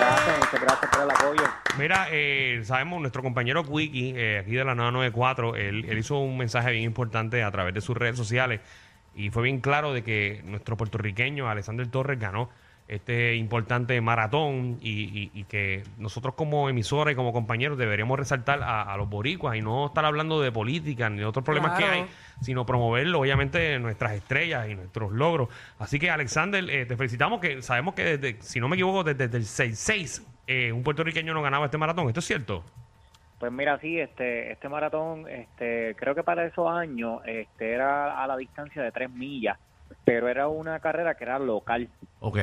Gracias, 0.01 0.39
muchas 0.39 0.61
gracias 0.61 0.91
por 0.91 1.03
el 1.03 1.11
apoyo. 1.11 1.43
Mira, 1.79 2.07
eh, 2.11 2.61
sabemos, 2.65 3.01
nuestro 3.01 3.23
compañero 3.23 3.63
Quickie, 3.65 4.15
eh, 4.17 4.39
aquí 4.39 4.53
de 4.53 4.65
la 4.65 4.75
994, 4.75 5.57
él, 5.57 5.85
él 5.89 5.99
hizo 5.99 6.19
un 6.19 6.37
mensaje 6.37 6.73
bien 6.73 6.85
importante 6.85 7.43
a 7.43 7.51
través 7.51 7.75
de 7.75 7.81
sus 7.81 7.97
redes 7.97 8.17
sociales 8.17 8.61
y 9.15 9.31
fue 9.31 9.43
bien 9.45 9.61
claro 9.61 9.93
de 9.93 10.03
que 10.03 10.43
nuestro 10.45 10.77
puertorriqueño 10.77 11.49
Alexander 11.49 11.87
Torres 11.89 12.19
ganó 12.19 12.49
este 12.89 13.37
importante 13.37 13.99
maratón 14.01 14.79
y, 14.83 14.91
y- 15.05 15.31
y 15.33 15.45
que 15.45 15.83
nosotros 15.99 16.35
como 16.35 16.69
emisora 16.69 17.13
y 17.13 17.15
como 17.15 17.33
compañeros 17.33 17.79
deberíamos 17.79 18.19
resaltar 18.19 18.63
a, 18.63 18.83
a 18.83 18.97
los 18.97 19.09
boricuas 19.09 19.57
y 19.57 19.63
no 19.63 19.87
estar 19.87 20.05
hablando 20.05 20.41
de 20.43 20.51
política 20.53 21.09
ni 21.09 21.19
de 21.19 21.25
otros 21.25 21.45
problemas 21.45 21.79
que 21.79 21.85
hay, 21.85 22.01
sino 22.43 22.67
promoverlo, 22.67 23.21
obviamente, 23.21 23.79
nuestras 23.79 24.13
estrellas 24.13 24.69
y 24.69 24.75
nuestros 24.75 25.13
logros. 25.13 25.49
Así 25.79 25.99
que, 25.99 26.11
Alexander, 26.11 26.69
eh, 26.69 26.85
te 26.85 26.97
felicitamos 26.97 27.41
que 27.41 27.63
sabemos 27.63 27.95
que, 27.95 28.19
desde, 28.19 28.43
si 28.43 28.61
no 28.61 28.69
me 28.69 28.77
equivoco, 28.77 29.05
desde, 29.05 29.29
desde 29.29 29.39
el 29.39 29.45
6-6, 29.45 30.23
eh, 30.49 30.73
un 30.73 30.83
puertorriqueño 30.83 31.33
no 31.33 31.41
ganaba 31.41 31.67
este 31.67 31.79
maratón. 31.79 32.09
¿Esto 32.09 32.21
es 32.21 32.27
cierto? 32.27 32.65
Pues 33.43 33.51
mira, 33.51 33.77
sí, 33.81 33.99
este, 33.99 34.53
este 34.53 34.69
maratón, 34.69 35.29
este, 35.29 35.97
creo 35.97 36.15
que 36.15 36.23
para 36.23 36.47
esos 36.47 36.71
años, 36.71 37.23
este, 37.27 37.73
era 37.73 38.23
a 38.23 38.27
la 38.29 38.37
distancia 38.37 38.81
de 38.81 38.93
tres 38.93 39.11
millas, 39.11 39.59
pero 40.05 40.29
era 40.29 40.47
una 40.47 40.79
carrera 40.79 41.17
que 41.17 41.25
era 41.25 41.41
local. 41.41 41.89
Ok. 42.21 42.39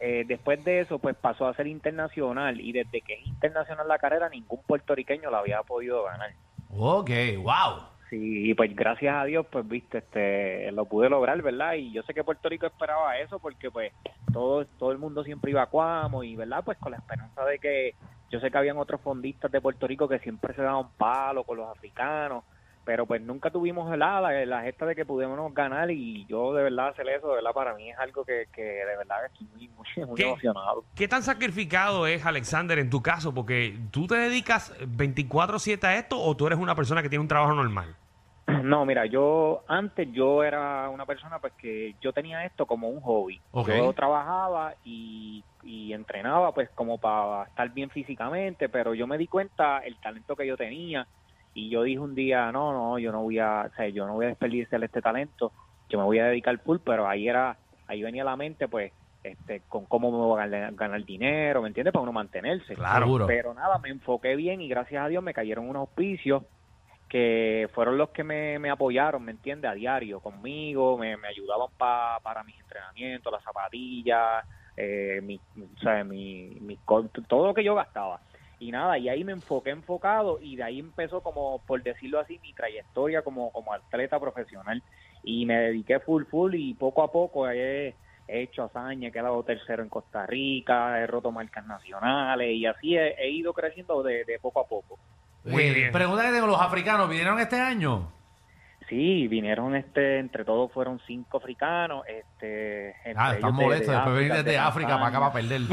Eh, 0.00 0.24
después 0.26 0.64
de 0.64 0.80
eso, 0.80 0.98
pues 0.98 1.14
pasó 1.14 1.46
a 1.46 1.54
ser 1.54 1.68
internacional 1.68 2.60
y 2.60 2.72
desde 2.72 3.00
que 3.02 3.14
es 3.14 3.26
internacional 3.28 3.86
la 3.86 3.98
carrera, 3.98 4.28
ningún 4.28 4.60
puertorriqueño 4.66 5.30
la 5.30 5.38
había 5.38 5.62
podido 5.62 6.02
ganar. 6.02 6.32
Ok, 6.76 7.10
wow. 7.36 7.84
Sí, 8.10 8.50
y 8.50 8.54
pues 8.54 8.74
gracias 8.74 9.14
a 9.14 9.26
Dios, 9.26 9.46
pues 9.48 9.68
viste, 9.68 9.98
este, 9.98 10.72
lo 10.72 10.86
pude 10.86 11.08
lograr, 11.08 11.40
¿verdad? 11.42 11.74
Y 11.74 11.92
yo 11.92 12.02
sé 12.02 12.12
que 12.12 12.24
Puerto 12.24 12.48
Rico 12.48 12.66
esperaba 12.66 13.20
eso 13.20 13.38
porque 13.38 13.70
pues 13.70 13.92
todo, 14.32 14.66
todo 14.66 14.90
el 14.90 14.98
mundo 14.98 15.22
siempre 15.22 15.52
iba 15.52 15.62
a 15.62 15.66
Cuamo 15.66 16.24
y, 16.24 16.34
¿verdad? 16.34 16.64
Pues 16.64 16.76
con 16.78 16.90
la 16.90 16.98
esperanza 16.98 17.44
de 17.44 17.60
que 17.60 17.94
yo 18.30 18.40
sé 18.40 18.50
que 18.50 18.58
habían 18.58 18.78
otros 18.78 19.00
fondistas 19.00 19.50
de 19.52 19.60
Puerto 19.60 19.86
Rico 19.86 20.08
que 20.08 20.18
siempre 20.18 20.54
se 20.54 20.62
daban 20.62 20.88
palo 20.96 21.44
con 21.44 21.58
los 21.58 21.68
africanos, 21.68 22.44
pero 22.84 23.06
pues 23.06 23.22
nunca 23.22 23.50
tuvimos 23.50 23.88
¿verdad? 23.88 24.20
la, 24.22 24.44
la 24.44 24.62
gesta 24.62 24.84
de 24.86 24.94
que 24.94 25.06
pudiéramos 25.06 25.54
ganar 25.54 25.90
y 25.90 26.26
yo 26.26 26.52
de 26.52 26.64
verdad 26.64 26.88
hacer 26.88 27.08
eso, 27.08 27.28
de 27.28 27.36
verdad, 27.36 27.52
para 27.52 27.74
mí 27.74 27.90
es 27.90 27.98
algo 27.98 28.24
que, 28.24 28.46
que 28.52 28.62
de 28.62 28.96
verdad 28.96 29.24
estoy 29.26 29.46
muy, 29.54 29.68
muy, 29.68 30.06
muy 30.06 30.16
¿Qué? 30.16 30.28
emocionado. 30.28 30.84
¿Qué 30.94 31.08
tan 31.08 31.22
sacrificado 31.22 32.06
es, 32.06 32.26
Alexander, 32.26 32.78
en 32.78 32.90
tu 32.90 33.02
caso? 33.02 33.32
Porque 33.32 33.78
tú 33.90 34.06
te 34.06 34.16
dedicas 34.16 34.72
24-7 34.80 35.84
a 35.84 35.96
esto 35.96 36.20
o 36.20 36.36
tú 36.36 36.46
eres 36.46 36.58
una 36.58 36.74
persona 36.74 37.02
que 37.02 37.08
tiene 37.08 37.22
un 37.22 37.28
trabajo 37.28 37.54
normal. 37.54 37.96
No, 38.64 38.84
mira, 38.84 39.06
yo 39.06 39.62
antes 39.68 40.10
yo 40.12 40.42
era 40.42 40.88
una 40.88 41.06
persona 41.06 41.38
pues 41.38 41.52
que 41.54 41.94
yo 42.00 42.12
tenía 42.12 42.44
esto 42.44 42.66
como 42.66 42.88
un 42.88 43.00
hobby. 43.00 43.40
Ok. 43.52 43.68
Yo 43.68 43.92
trabajaba 43.92 44.74
y, 44.84 45.42
y 45.62 45.92
entrenaba 45.92 46.52
pues 46.52 46.70
como 46.70 46.98
para 46.98 47.44
estar 47.44 47.70
bien 47.70 47.90
físicamente, 47.90 48.68
pero 48.68 48.94
yo 48.94 49.06
me 49.06 49.18
di 49.18 49.26
cuenta 49.26 49.78
el 49.78 49.98
talento 49.98 50.36
que 50.36 50.46
yo 50.46 50.56
tenía 50.56 51.06
y 51.54 51.70
yo 51.70 51.82
dije 51.82 52.00
un 52.00 52.14
día, 52.14 52.50
no, 52.52 52.72
no, 52.72 52.98
yo 52.98 53.12
no 53.12 53.22
voy 53.22 53.38
a, 53.38 53.68
o 53.70 53.74
sea, 53.76 53.88
yo 53.88 54.06
no 54.06 54.14
voy 54.14 54.26
a 54.26 54.30
desperdiciar 54.30 54.82
este 54.82 55.00
talento, 55.00 55.52
yo 55.88 55.98
me 55.98 56.04
voy 56.04 56.18
a 56.18 56.26
dedicar 56.26 56.58
full, 56.58 56.78
pero 56.84 57.08
ahí 57.08 57.28
era, 57.28 57.56
ahí 57.86 58.02
venía 58.02 58.24
la 58.24 58.36
mente 58.36 58.68
pues 58.68 58.92
este 59.22 59.62
con 59.68 59.86
cómo 59.86 60.10
me 60.10 60.18
voy 60.18 60.40
a 60.40 60.46
ganar, 60.46 60.74
ganar 60.74 61.04
dinero, 61.04 61.62
¿me 61.62 61.68
entiendes? 61.68 61.92
Para 61.92 62.02
uno 62.02 62.12
mantenerse. 62.12 62.74
Claro. 62.74 63.06
Seguro. 63.06 63.26
Pero 63.26 63.54
nada, 63.54 63.78
me 63.78 63.88
enfoqué 63.88 64.36
bien 64.36 64.60
y 64.60 64.68
gracias 64.68 65.02
a 65.02 65.08
Dios 65.08 65.22
me 65.22 65.32
cayeron 65.32 65.68
unos 65.68 65.80
auspicios 65.80 66.42
que 67.14 67.70
fueron 67.72 67.96
los 67.96 68.10
que 68.10 68.24
me, 68.24 68.68
apoyaron, 68.68 69.24
¿me 69.24 69.30
entiendes? 69.30 69.70
A 69.70 69.74
diario 69.74 70.18
conmigo, 70.18 70.98
me, 70.98 71.14
ayudaban 71.28 71.68
pa- 71.76 72.18
para 72.24 72.42
mis 72.42 72.58
entrenamientos, 72.58 73.32
las 73.32 73.44
zapatillas, 73.44 74.44
eh, 74.76 75.20
mi, 75.22 75.40
mi, 75.54 76.76
todo 77.28 77.46
lo 77.46 77.54
que 77.54 77.62
yo 77.62 77.76
gastaba. 77.76 78.20
Y 78.58 78.72
nada, 78.72 78.98
y 78.98 79.08
ahí 79.08 79.22
me 79.22 79.30
enfoqué 79.30 79.70
enfocado 79.70 80.40
y 80.40 80.56
de 80.56 80.64
ahí 80.64 80.80
empezó 80.80 81.22
como, 81.22 81.62
por 81.64 81.84
decirlo 81.84 82.18
así, 82.18 82.40
mi 82.40 82.52
trayectoria 82.52 83.22
como, 83.22 83.52
como 83.52 83.72
atleta 83.72 84.18
profesional. 84.18 84.82
Y 85.22 85.46
me 85.46 85.56
dediqué 85.56 86.00
full, 86.00 86.24
full 86.24 86.52
y 86.56 86.74
poco 86.74 87.04
a 87.04 87.12
poco 87.12 87.48
he, 87.48 87.96
he 88.26 88.42
hecho 88.42 88.64
hazaña, 88.64 89.10
he 89.10 89.12
quedado 89.12 89.44
tercero 89.44 89.84
en 89.84 89.88
Costa 89.88 90.26
Rica, 90.26 91.00
he 91.00 91.06
roto 91.06 91.30
marcas 91.30 91.64
nacionales 91.64 92.50
y 92.56 92.66
así 92.66 92.96
he, 92.96 93.30
ido 93.30 93.52
creciendo 93.54 94.02
de 94.02 94.24
poco 94.42 94.58
a 94.58 94.66
poco. 94.66 94.98
Muy 95.44 95.62
Eh, 95.62 95.72
bien. 95.74 95.92
Pregunta 95.92 96.22
que 96.24 96.30
tengo, 96.32 96.46
¿los 96.46 96.60
africanos 96.60 97.08
vinieron 97.08 97.38
este 97.38 97.60
año? 97.60 98.10
Sí, 98.88 99.28
vinieron 99.28 99.74
este, 99.76 100.18
entre 100.18 100.44
todos 100.44 100.70
fueron 100.70 101.00
cinco 101.06 101.38
africanos, 101.38 102.04
este, 102.06 102.90
entre 103.04 103.14
Ah, 103.16 103.34
están 103.34 103.54
molestos 103.54 103.88
de 103.88 103.94
después 103.94 104.14
de 104.14 104.20
venir 104.20 104.32
desde 104.36 104.50
de 104.50 104.58
África 104.58 104.88
para 104.94 105.06
acá 105.06 105.20
para 105.20 105.32
perder. 105.32 105.60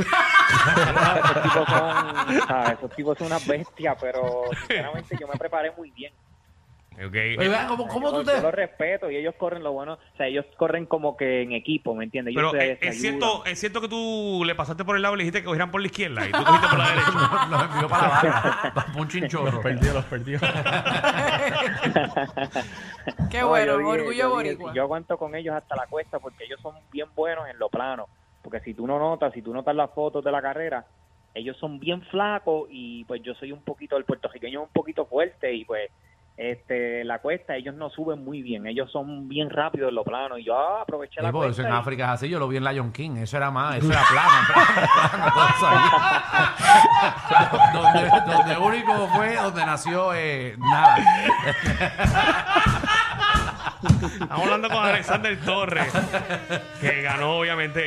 Esos 0.51 1.43
tipos 1.43 1.67
son, 1.67 2.41
¿sabes? 2.47 2.77
esos 2.77 2.91
tipos 2.95 3.17
son 3.17 3.27
unas 3.27 3.45
bestias, 3.47 3.97
pero 3.99 4.43
sinceramente 4.59 5.17
yo 5.19 5.27
me 5.27 5.37
preparé 5.37 5.71
muy 5.77 5.91
bien. 5.91 6.13
Ok. 6.93 7.13
Oye, 7.13 7.37
vea, 7.49 7.67
¿cómo, 7.67 7.87
cómo 7.87 8.11
yo, 8.11 8.17
tú 8.19 8.25
te...? 8.25 8.33
yo 8.35 8.41
los 8.41 8.53
respeto 8.53 9.09
y 9.09 9.15
ellos 9.15 9.33
corren 9.37 9.63
lo 9.63 9.71
bueno, 9.71 9.93
o 9.93 10.17
sea, 10.17 10.27
ellos 10.27 10.45
corren 10.57 10.85
como 10.85 11.15
que 11.15 11.41
en 11.41 11.53
equipo, 11.53 11.95
¿me 11.95 12.03
entiendes? 12.03 12.35
Pero 12.35 12.51
se- 12.51 12.77
es, 12.81 12.99
cierto, 12.99 13.45
es 13.45 13.57
cierto 13.59 13.79
que 13.79 13.87
tú 13.87 14.43
le 14.45 14.55
pasaste 14.55 14.83
por 14.83 14.97
el 14.97 15.01
lado 15.01 15.15
y 15.15 15.19
le 15.19 15.23
dijiste 15.23 15.39
que 15.39 15.45
cogieran 15.45 15.71
por 15.71 15.79
la 15.79 15.87
izquierda 15.87 16.27
y 16.27 16.31
tú 16.33 16.37
cogiste 16.45 16.67
por 16.67 16.77
la 16.77 16.89
derecha. 16.89 17.47
Los 17.49 17.63
envió 17.63 17.87
para 17.87 18.07
la 18.07 18.21
barra, 18.73 18.85
un 18.97 19.07
chinchorro. 19.07 19.51
Los 19.51 19.63
perdió, 19.63 19.93
los 19.93 20.05
perdió. 20.05 20.39
Qué 23.31 23.39
No, 23.39 23.47
bueno, 23.49 23.71
yo 23.73 23.77
dije- 23.79 23.89
orgullo 24.01 24.11
yo 24.13 24.29
boricua. 24.29 24.71
si 24.71 24.75
yo 24.75 24.81
aguanto 24.83 25.17
con 25.17 25.33
ellos 25.35 25.55
hasta 25.55 25.75
la 25.77 25.87
cuesta 25.87 26.19
porque 26.19 26.43
ellos 26.43 26.59
son 26.61 26.75
bien 26.91 27.07
buenos 27.15 27.47
en 27.49 27.57
lo 27.57 27.69
plano. 27.69 28.07
Porque 28.41 28.59
si 28.61 28.73
tú 28.73 28.85
no 28.85 28.99
notas, 28.99 29.33
si 29.33 29.41
tú 29.41 29.53
notas 29.53 29.75
las 29.75 29.91
fotos 29.91 30.21
de 30.23 30.31
la 30.31 30.41
carrera, 30.41 30.85
ellos 31.33 31.55
son 31.57 31.79
bien 31.79 32.01
flacos 32.03 32.67
y 32.69 33.05
pues 33.05 33.21
yo 33.23 33.33
soy 33.35 33.51
un 33.53 33.63
poquito, 33.63 33.95
el 33.97 34.03
puertorriqueño 34.03 34.61
es 34.61 34.67
un 34.67 34.73
poquito 34.73 35.05
fuerte 35.05 35.53
y 35.53 35.63
pues 35.63 35.89
este 36.41 37.03
la 37.03 37.19
cuesta 37.19 37.55
ellos 37.55 37.75
no 37.75 37.89
suben 37.89 38.23
muy 38.23 38.41
bien, 38.41 38.65
ellos 38.65 38.91
son 38.91 39.27
bien 39.27 39.49
rápidos 39.49 39.89
en 39.89 39.95
lo 39.95 40.03
plano 40.03 40.37
y 40.37 40.43
yo 40.45 40.57
ah, 40.57 40.81
aproveché 40.81 41.19
Sí, 41.19 41.23
la 41.23 41.31
porque 41.31 41.49
eso 41.51 41.57
cuesta 41.61 41.69
en 41.69 41.75
y- 41.75 41.79
África 41.79 42.03
es 42.05 42.09
así, 42.11 42.29
yo 42.29 42.39
lo 42.39 42.47
vi 42.47 42.57
en 42.57 42.63
Lion 42.63 42.91
King, 42.91 43.17
eso 43.17 43.37
era 43.37 43.51
más, 43.51 43.77
eso 43.77 43.91
era 43.91 44.01
plano, 44.09 44.31
plano, 45.59 45.81
donde, 47.73 48.09
donde 48.35 48.57
único 48.57 49.07
fue 49.09 49.35
donde 49.35 49.65
nació 49.65 50.13
eh, 50.13 50.55
nada. 50.57 50.97
Estamos 53.83 54.43
hablando 54.43 54.69
con 54.69 54.77
Alexander 54.83 55.39
Torres, 55.41 55.91
que 56.79 57.01
ganó 57.01 57.37
obviamente 57.39 57.81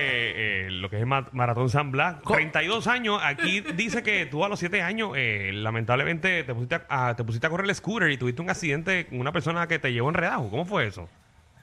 eh, 0.66 0.70
lo 0.70 0.90
que 0.90 0.96
es 0.96 1.02
el 1.02 1.06
ma- 1.06 1.28
Maratón 1.32 1.70
San 1.70 1.90
Blas. 1.92 2.16
Co- 2.24 2.34
32 2.34 2.86
años. 2.86 3.20
Aquí 3.22 3.60
dice 3.60 4.02
que 4.02 4.26
tú 4.26 4.44
a 4.44 4.48
los 4.48 4.58
7 4.58 4.82
años, 4.82 5.12
eh, 5.16 5.50
lamentablemente, 5.54 6.42
te 6.44 6.54
pusiste 6.54 6.76
a, 6.88 7.08
a- 7.08 7.16
te 7.16 7.24
pusiste 7.24 7.46
a 7.46 7.50
correr 7.50 7.66
el 7.68 7.74
scooter 7.74 8.10
y 8.10 8.16
tuviste 8.16 8.42
un 8.42 8.50
accidente 8.50 9.06
con 9.06 9.20
una 9.20 9.32
persona 9.32 9.66
que 9.68 9.78
te 9.78 9.92
llevó 9.92 10.08
enredado. 10.08 10.48
¿Cómo 10.50 10.64
fue 10.64 10.86
eso? 10.86 11.08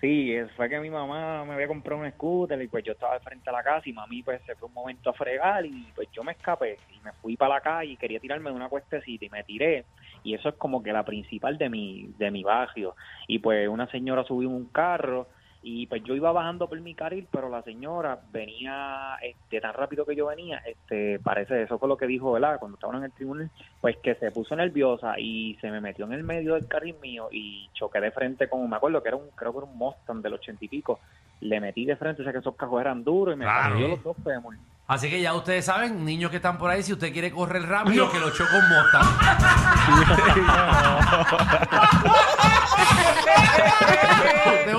Sí, 0.01 0.36
fue 0.55 0.67
que 0.67 0.79
mi 0.79 0.89
mamá 0.89 1.46
me 1.46 1.53
había 1.53 1.67
comprado 1.67 2.01
un 2.01 2.10
scooter 2.12 2.60
y 2.60 2.67
pues 2.67 2.84
yo 2.84 2.93
estaba 2.93 3.13
de 3.13 3.20
frente 3.20 3.51
a 3.51 3.53
la 3.53 3.62
casa 3.62 3.88
y 3.88 3.93
mami 3.93 4.24
pues 4.24 4.41
se 4.48 4.55
fue 4.55 4.67
un 4.67 4.74
momento 4.74 5.12
a 5.12 5.13
fregar 5.13 5.63
y 5.63 5.91
pues 5.93 6.10
yo 6.12 6.24
me 6.24 6.31
escapé 6.31 6.81
y 6.88 7.00
me 7.01 7.12
fui 7.22 7.38
para 7.38 7.53
la 7.55 7.62
calle 7.62 7.91
y 7.91 7.98
quería 7.98 8.20
tirarme 8.20 8.50
de 8.50 8.55
una 8.55 8.67
cuestecita 8.67 9.25
y 9.25 9.29
me 9.29 9.43
tiré. 9.43 9.86
Y 10.24 10.34
eso 10.34 10.50
es 10.50 10.55
como 10.55 10.81
que 10.81 10.91
la 10.91 11.05
principal 11.05 11.55
de 11.60 11.70
mi 11.70 12.08
de 12.17 12.31
mi 12.31 12.41
barrio. 12.43 12.96
Y 13.27 13.38
pues 13.39 13.67
una 13.70 13.88
señora 13.91 14.24
subió 14.24 14.50
un 14.50 14.70
carro 14.72 15.29
y 15.63 15.86
pues 15.88 16.03
yo 16.03 16.15
iba 16.15 16.32
bajando 16.32 16.68
por 16.68 16.80
mi 16.82 16.96
carril 16.96 17.27
pero 17.32 17.48
la 17.50 17.62
señora 17.62 18.20
venía 18.32 19.18
este 19.22 19.62
tan 19.62 19.74
rápido 19.74 20.06
que 20.06 20.15
yo 20.15 20.27
venía 20.27 20.58
este 20.65 21.20
parece 21.20 21.63
eso 21.63 21.77
fue 21.77 21.88
lo 21.88 21.98
que 21.98 22.08
dijo 22.08 22.32
verdad 22.32 22.58
cuando 22.60 22.75
estaban 22.75 22.98
en 22.98 23.03
el 23.03 23.13
tribunal 23.13 23.51
pues 23.80 23.98
que 24.01 24.15
se 24.15 24.32
puso 24.32 24.56
nerviosa 24.56 25.20
y 25.20 25.56
se 25.62 25.70
me 25.70 25.80
metió 25.82 26.06
en 26.06 26.13
el 26.13 26.24
medio 26.24 26.56
del 26.56 26.68
carril 26.68 26.96
mío 27.01 27.27
y 27.32 27.70
choqué 27.74 28.01
de 28.01 28.12
frente 28.12 28.50
con, 28.50 28.68
me 28.70 28.75
acuerdo 28.75 29.01
que 29.03 29.10
era 29.10 29.18
un, 29.18 29.30
creo 29.36 29.51
que 29.51 29.60
era 29.60 29.68
un 29.68 29.77
Mustang 29.77 30.22
del 30.22 30.34
ochenta 30.34 30.63
y 30.65 30.68
pico, 30.68 31.00
le 31.41 31.60
metí 31.60 31.86
de 31.86 31.96
frente, 31.96 32.22
o 32.22 32.25
sea 32.25 32.34
que 32.34 32.39
esos 32.39 32.56
cajos 32.56 32.82
eran 32.82 33.03
duros 33.03 33.36
y 33.36 33.38
me 33.38 33.46
Claro. 33.46 33.80
los 33.80 34.03
dos 34.03 34.18
fémur. 34.24 34.56
Así 34.91 35.10
que 35.10 35.21
ya 35.21 35.33
ustedes 35.33 35.63
saben, 35.63 36.03
niños 36.03 36.29
que 36.31 36.36
están 36.36 36.57
por 36.57 36.69
ahí, 36.69 36.83
si 36.83 36.91
usted 36.91 37.13
quiere 37.13 37.31
correr 37.31 37.65
rápido, 37.65 38.12
que 38.12 38.19
lo 38.19 38.29
choque 38.29 38.51
con 38.51 38.67
mota. 38.67 39.01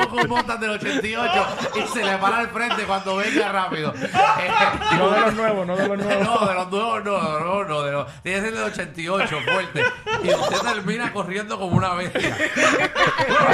Busca 0.02 0.22
un 0.22 0.28
Mustang 0.28 0.60
del 0.60 0.70
88 0.70 1.46
y 1.76 1.88
se 1.88 2.04
le 2.04 2.16
para 2.18 2.38
al 2.38 2.48
frente 2.48 2.84
cuando 2.84 3.16
venga 3.16 3.52
rápido. 3.52 3.92
Eh, 3.94 4.50
no 4.98 5.10
de 5.10 5.20
los 5.20 5.34
nuevos, 5.34 5.66
no 5.66 5.76
de 5.76 5.88
los 5.88 5.98
nuevos. 5.98 6.24
No, 6.24 6.46
de 6.46 6.54
los 6.54 6.70
nuevos 6.70 7.04
no, 7.04 7.40
no, 7.40 7.64
no, 7.64 7.82
de 7.82 7.92
los, 7.92 8.22
tiene 8.22 8.38
que 8.38 8.44
ser 8.46 8.54
del 8.54 8.64
88, 8.64 9.38
fuerte. 9.52 9.84
Y 10.24 10.34
usted 10.34 10.58
termina 10.60 11.12
corriendo 11.12 11.58
como 11.58 11.76
una 11.76 11.94
bestia. 11.94 12.36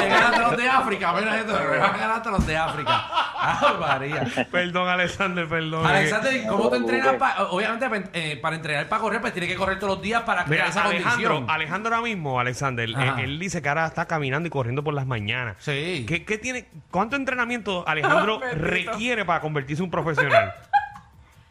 Llegan 0.01 0.23
hasta 0.23 0.49
los 0.49 0.57
de 0.57 0.69
África, 0.69 1.13
mira 1.13 1.39
esto, 1.39 1.53
van 1.53 2.11
hasta 2.11 2.31
los 2.31 2.47
de 2.47 2.57
África. 2.57 3.07
¡Ah, 3.41 3.77
María! 3.79 4.27
Perdón, 4.51 4.89
Alexander, 4.89 5.49
perdón. 5.49 5.87
Alexander, 5.87 6.35
¿y 6.35 6.47
¿cómo 6.49 6.71
te 6.71 6.77
entrenas? 6.77 7.15
pa- 7.17 7.45
obviamente, 7.51 7.89
pa- 7.89 8.11
eh, 8.19 8.37
para 8.41 8.57
entrenar 8.57 8.89
para 8.89 9.01
correr, 9.03 9.21
pues 9.21 9.33
tiene 9.33 9.49
que 9.49 9.57
correr 9.57 9.79
todos 9.79 9.95
los 9.95 10.03
días 10.03 10.23
para 10.23 10.45
crear 10.45 10.67
Mira, 10.67 10.71
esa 10.71 10.85
Alejandro, 10.85 11.29
condición. 11.35 11.51
Alejandro 11.51 11.95
ahora 11.95 12.07
mismo, 12.09 12.41
Alexander, 12.41 12.89
eh, 12.89 13.13
él 13.25 13.39
dice 13.39 13.61
que 13.63 13.69
ahora 13.69 13.87
está 13.87 14.07
caminando 14.07 14.47
y 14.47 14.51
corriendo 14.51 14.83
por 14.85 14.95
las 14.95 15.07
mañanas. 15.07 15.57
Sí. 15.61 16.05
¿Qué, 16.09 16.25
qué 16.25 16.39
tiene, 16.39 16.67
¿Cuánto 16.91 17.17
entrenamiento 17.17 17.87
Alejandro 17.87 18.39
Bendito. 18.41 18.67
requiere 18.67 19.25
para 19.25 19.41
convertirse 19.41 19.83
en 19.83 19.85
un 19.87 19.91
profesional? 19.91 20.53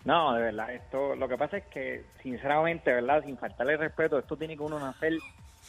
No, 0.06 0.32
de 0.34 0.42
verdad, 0.42 0.72
esto, 0.72 1.18
lo 1.18 1.28
que 1.28 1.38
pasa 1.38 1.58
es 1.58 1.66
que, 1.66 2.06
sinceramente, 2.24 2.94
verdad, 2.94 3.22
sin 3.26 3.38
faltarle 3.38 3.76
respeto, 3.76 4.18
esto 4.18 4.38
tiene 4.38 4.56
que 4.56 4.64
uno 4.64 4.80
nacer 4.80 5.12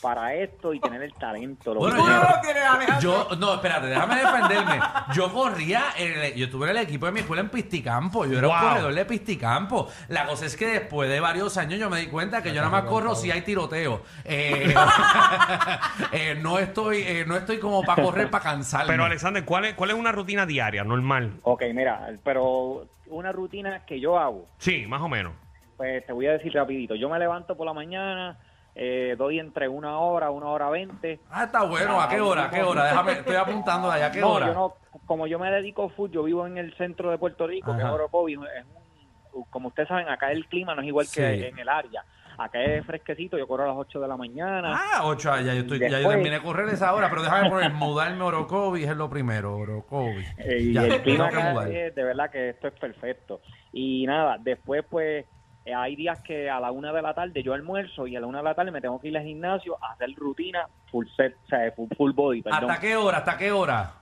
para 0.01 0.35
esto 0.35 0.73
y 0.73 0.81
tener 0.81 1.03
el 1.03 1.13
talento. 1.15 1.75
Lo 1.75 1.81
Bueno, 1.81 1.97
que- 1.97 2.03
Tú 2.03 2.07
no 2.09 2.15
yo- 2.15 2.71
Alejandro. 2.73 3.01
Yo, 3.01 3.37
no, 3.37 3.55
espérate, 3.55 3.87
déjame 3.89 4.17
defenderme. 4.17 4.81
Yo 5.15 5.33
corría, 5.33 5.83
en 5.97 6.13
el- 6.21 6.35
yo 6.35 6.45
estuve 6.47 6.71
en 6.71 6.77
el 6.77 6.83
equipo 6.85 7.07
de 7.07 7.13
mi 7.13 7.21
escuela 7.21 7.43
en 7.43 7.49
Pisticampo. 7.49 8.25
Yo 8.27 8.39
era 8.39 8.49
un 8.49 8.59
corredor 8.59 8.95
de 8.95 9.05
Pisticampo. 9.05 9.89
La 10.09 10.27
cosa 10.27 10.47
es 10.47 10.57
que 10.57 10.67
después 10.69 11.09
de 11.11 11.19
varios 11.21 11.57
años 11.57 11.79
yo 11.81 11.91
me 11.91 12.01
di 12.01 12.07
cuenta 12.07 12.43
que 12.43 12.51
yo 12.51 12.57
nada 12.63 12.71
más 12.71 12.85
corro 12.85 13.15
si 13.15 13.31
hay 13.31 13.43
tiroteo. 13.43 14.03
Eh, 14.25 14.75
eh, 16.13 16.39
no 16.41 16.59
estoy, 16.59 16.99
eh, 17.03 17.25
no 17.27 17.37
estoy 17.37 17.59
como 17.59 17.83
para 17.83 18.03
correr 18.03 18.31
para 18.31 18.45
cansarme. 18.45 18.89
Pero 18.93 19.05
Alexander, 19.05 19.45
¿cuál 19.45 19.65
es, 19.67 19.75
¿cuál 19.75 19.91
es 19.91 19.97
una 19.97 20.13
rutina 20.13 20.47
diaria, 20.47 20.85
normal? 20.85 21.33
Ok, 21.43 21.63
mira, 21.75 22.09
pero 22.25 22.87
una 23.07 23.33
rutina 23.33 23.85
que 23.87 24.01
yo 24.01 24.19
hago, 24.19 24.47
Sí, 24.59 24.87
más 24.87 25.01
o 25.01 25.09
menos. 25.09 25.33
pues 25.77 26.05
te 26.07 26.13
voy 26.13 26.27
a 26.27 26.33
decir 26.33 26.53
rapidito. 26.53 26.95
Yo 26.95 27.09
me 27.09 27.19
levanto 27.19 27.57
por 27.57 27.67
la 27.67 27.73
mañana, 27.73 28.37
eh, 28.81 29.17
doy 29.19 29.41
entre 29.41 29.69
una 29.69 29.99
hora, 29.99 30.31
una 30.31 30.47
hora 30.47 30.71
veinte. 30.71 31.19
Ah, 31.31 31.45
está 31.45 31.65
bueno. 31.65 32.01
¿A 32.01 32.09
qué 32.09 32.21
hora? 32.21 32.45
¿A 32.45 32.51
qué 32.51 32.63
hora? 32.63 32.85
Déjame, 32.85 33.13
estoy 33.19 33.35
apuntando 33.35 33.91
allá. 33.91 34.07
¿A 34.07 34.13
qué 34.13 34.21
no, 34.21 34.31
hora? 34.35 34.47
yo 34.47 34.55
no, 34.55 34.75
como 35.05 35.27
yo 35.27 35.41
me 35.41 35.51
dedico 35.51 35.89
full, 35.91 36.11
yo 36.11 36.23
vivo 36.23 36.47
en 36.47 36.59
el 36.59 36.73
centro 36.77 37.11
de 37.11 37.19
Puerto 37.19 37.47
Rico, 37.49 37.73
que 37.73 37.79
es 37.79 37.85
Ajá. 37.85 37.95
Orocovi, 37.95 38.35
es 38.35 38.39
un, 38.39 39.45
como 39.51 39.69
ustedes 39.69 39.89
saben, 39.89 40.09
acá 40.09 40.31
el 40.31 40.47
clima 40.47 40.77
no 40.77 40.83
es 40.83 40.87
igual 40.89 41.07
Sí. 41.07 41.21
que 41.21 41.49
en 41.49 41.59
el 41.59 41.69
área. 41.69 42.05
Acá 42.41 42.63
es 42.63 42.87
fresquecito, 42.87 43.37
yo 43.37 43.49
corro 43.49 43.65
a 43.65 43.67
las 43.67 43.77
8 43.77 43.99
de 43.99 44.07
la 44.07 44.17
mañana. 44.17 44.73
Ah, 44.73 45.01
ocho, 45.07 45.29
ya 45.41 45.55
yo, 45.55 45.63
estoy, 45.63 45.81
ya 45.81 45.99
yo 45.99 46.09
terminé 46.09 46.37
de 46.37 46.41
correr 46.41 46.69
esa 46.69 46.95
hora, 46.95 47.11
pero 47.11 47.23
déjame 47.23 47.51
poner 47.51 47.73
mudarme 47.73 48.23
a 48.23 48.27
Orocovi, 48.27 48.85
es 48.85 48.97
lo 48.97 49.11
primero, 49.11 49.57
Orocovi. 49.57 50.25
Eh, 50.39 50.59
y 50.61 50.73
Ya, 50.73 50.85
el 50.85 51.03
clima 51.03 51.27
acá 51.27 51.69
es, 51.69 51.93
de 51.97 52.05
verdad 52.05 52.31
que 52.31 52.51
esto 52.51 52.69
es 52.69 52.75
perfecto. 52.75 53.41
Y 53.73 54.07
nada, 54.07 54.37
después 54.39 54.85
pues 54.89 55.27
eh, 55.69 55.75
hay 55.75 55.97
días 55.97 56.21
que 56.21 56.49
a 56.49 56.61
la 56.61 56.71
una 56.71 56.93
de 56.93 57.03
la 57.03 57.13
tarde 57.13 57.43
yo 57.43 57.53
almuerzo 57.53 58.07
y 58.07 58.17
a 58.17 58.21
la 58.21 58.27
una 58.27 58.39
de 58.39 58.45
la 58.45 58.55
tarde 58.55 58.71
me 58.71 58.81
tengo 58.81 58.99
que 58.99 59.09
ir 59.09 59.19
al 59.19 59.25
gimnasio 59.25 59.77
a 59.83 59.93
hacer 59.93 60.15
rutina 60.17 60.67
full 60.91 61.07
set, 61.15 61.37
o 61.45 61.49
sea, 61.49 61.71
full, 61.73 61.89
full 61.97 62.13
body. 62.13 62.43
¿Hasta 62.51 62.81
qué 62.81 62.97
hora? 62.97 63.19
¿Hasta 63.19 63.37
qué 63.37 63.53
hora? 63.53 63.93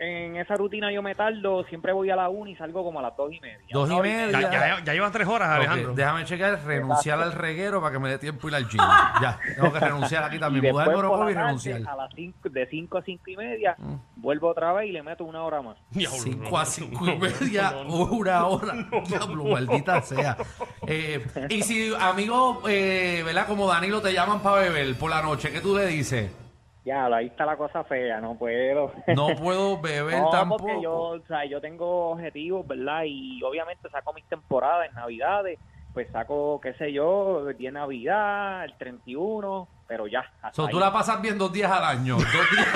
En 0.00 0.36
esa 0.36 0.54
rutina 0.54 0.92
yo 0.92 1.02
me 1.02 1.16
tardo, 1.16 1.64
siempre 1.64 1.92
voy 1.92 2.08
a 2.10 2.14
la 2.14 2.28
una 2.28 2.50
y 2.50 2.56
salgo 2.56 2.84
como 2.84 3.00
a 3.00 3.02
las 3.02 3.16
dos 3.16 3.32
y 3.32 3.40
media. 3.40 3.66
Dos 3.72 3.90
y 3.90 4.00
media. 4.00 4.40
Ya, 4.40 4.50
ya, 4.52 4.84
ya 4.84 4.92
llevas 4.92 5.10
tres 5.10 5.26
horas, 5.26 5.48
Alejandro. 5.48 5.90
Ok, 5.90 5.96
déjame 5.96 6.24
checar, 6.24 6.60
renunciar 6.64 7.20
al 7.20 7.32
reguero 7.32 7.80
para 7.80 7.92
que 7.94 7.98
me 7.98 8.08
dé 8.10 8.18
tiempo 8.18 8.48
ir 8.48 8.54
al 8.54 8.68
gym. 8.68 8.78
Ya, 9.20 9.40
tengo 9.56 9.72
que 9.72 9.80
renunciar 9.80 10.22
aquí 10.22 10.36
Y 10.36 10.38
también. 10.38 10.78
a 10.78 10.84
por 10.84 10.94
Orocovi 10.94 11.32
y 11.32 11.34
renunciar. 11.34 11.80
Mm. 11.80 11.88
a 11.88 11.96
las 11.96 12.14
cinco, 12.14 12.48
de 12.48 12.66
5 12.66 12.98
a 12.98 13.02
5 13.02 13.30
y 13.30 13.36
media, 13.36 13.76
vuelvo 14.14 14.48
otra 14.50 14.72
vez 14.72 14.88
y 14.88 14.92
le 14.92 15.02
meto 15.02 15.24
una 15.24 15.42
hora 15.42 15.60
más. 15.62 15.76
Diablo, 15.90 16.18
5 16.18 16.48
no, 16.50 16.56
a 16.56 16.60
no, 16.60 16.66
5 16.66 17.04
no, 17.04 17.12
y 17.14 17.18
media, 17.18 17.70
no, 17.72 17.84
no. 17.84 18.04
una 18.04 18.46
hora. 18.46 18.74
Diablo, 19.08 19.44
maldita 19.46 20.00
sea. 20.02 20.36
Eh, 20.86 21.26
y 21.48 21.62
si 21.62 21.92
amigos, 21.98 22.58
eh, 22.68 23.22
¿verdad? 23.24 23.48
Como 23.48 23.66
Danilo 23.66 24.00
te 24.00 24.12
llaman 24.12 24.40
para 24.40 24.60
beber 24.62 24.96
por 24.96 25.10
la 25.10 25.22
noche, 25.22 25.50
¿qué 25.50 25.60
tú 25.60 25.76
le 25.76 25.86
dices? 25.86 26.30
Ya, 26.88 27.04
ahí 27.06 27.26
está 27.26 27.44
la 27.44 27.56
cosa 27.58 27.84
fea, 27.84 28.20
no 28.20 28.34
puedo. 28.36 28.90
No 29.14 29.28
puedo 29.36 29.78
beber 29.78 30.22
No, 30.22 30.30
tampoco. 30.30 30.64
porque 30.64 30.80
yo, 30.82 30.94
o 30.96 31.20
sea, 31.26 31.44
yo 31.44 31.60
tengo 31.60 32.10
objetivos, 32.12 32.66
¿verdad? 32.66 33.02
Y 33.06 33.42
obviamente 33.42 33.88
saco 33.90 34.12
mis 34.14 34.24
temporadas 34.24 34.88
en 34.88 34.94
Navidades, 34.94 35.58
pues 35.98 36.12
saco, 36.12 36.60
qué 36.62 36.74
sé 36.74 36.92
yo, 36.92 37.48
el 37.48 37.56
día 37.56 37.70
de 37.70 37.72
Navidad, 37.72 38.64
el 38.64 38.72
31, 38.78 39.66
pero 39.88 40.06
ya. 40.06 40.24
So, 40.52 40.68
tú 40.68 40.78
la 40.78 40.92
pasas 40.92 41.20
bien 41.20 41.36
dos 41.36 41.52
días 41.52 41.68
al 41.72 41.82
año. 41.82 42.14
Dos 42.14 42.24
días. 42.24 42.68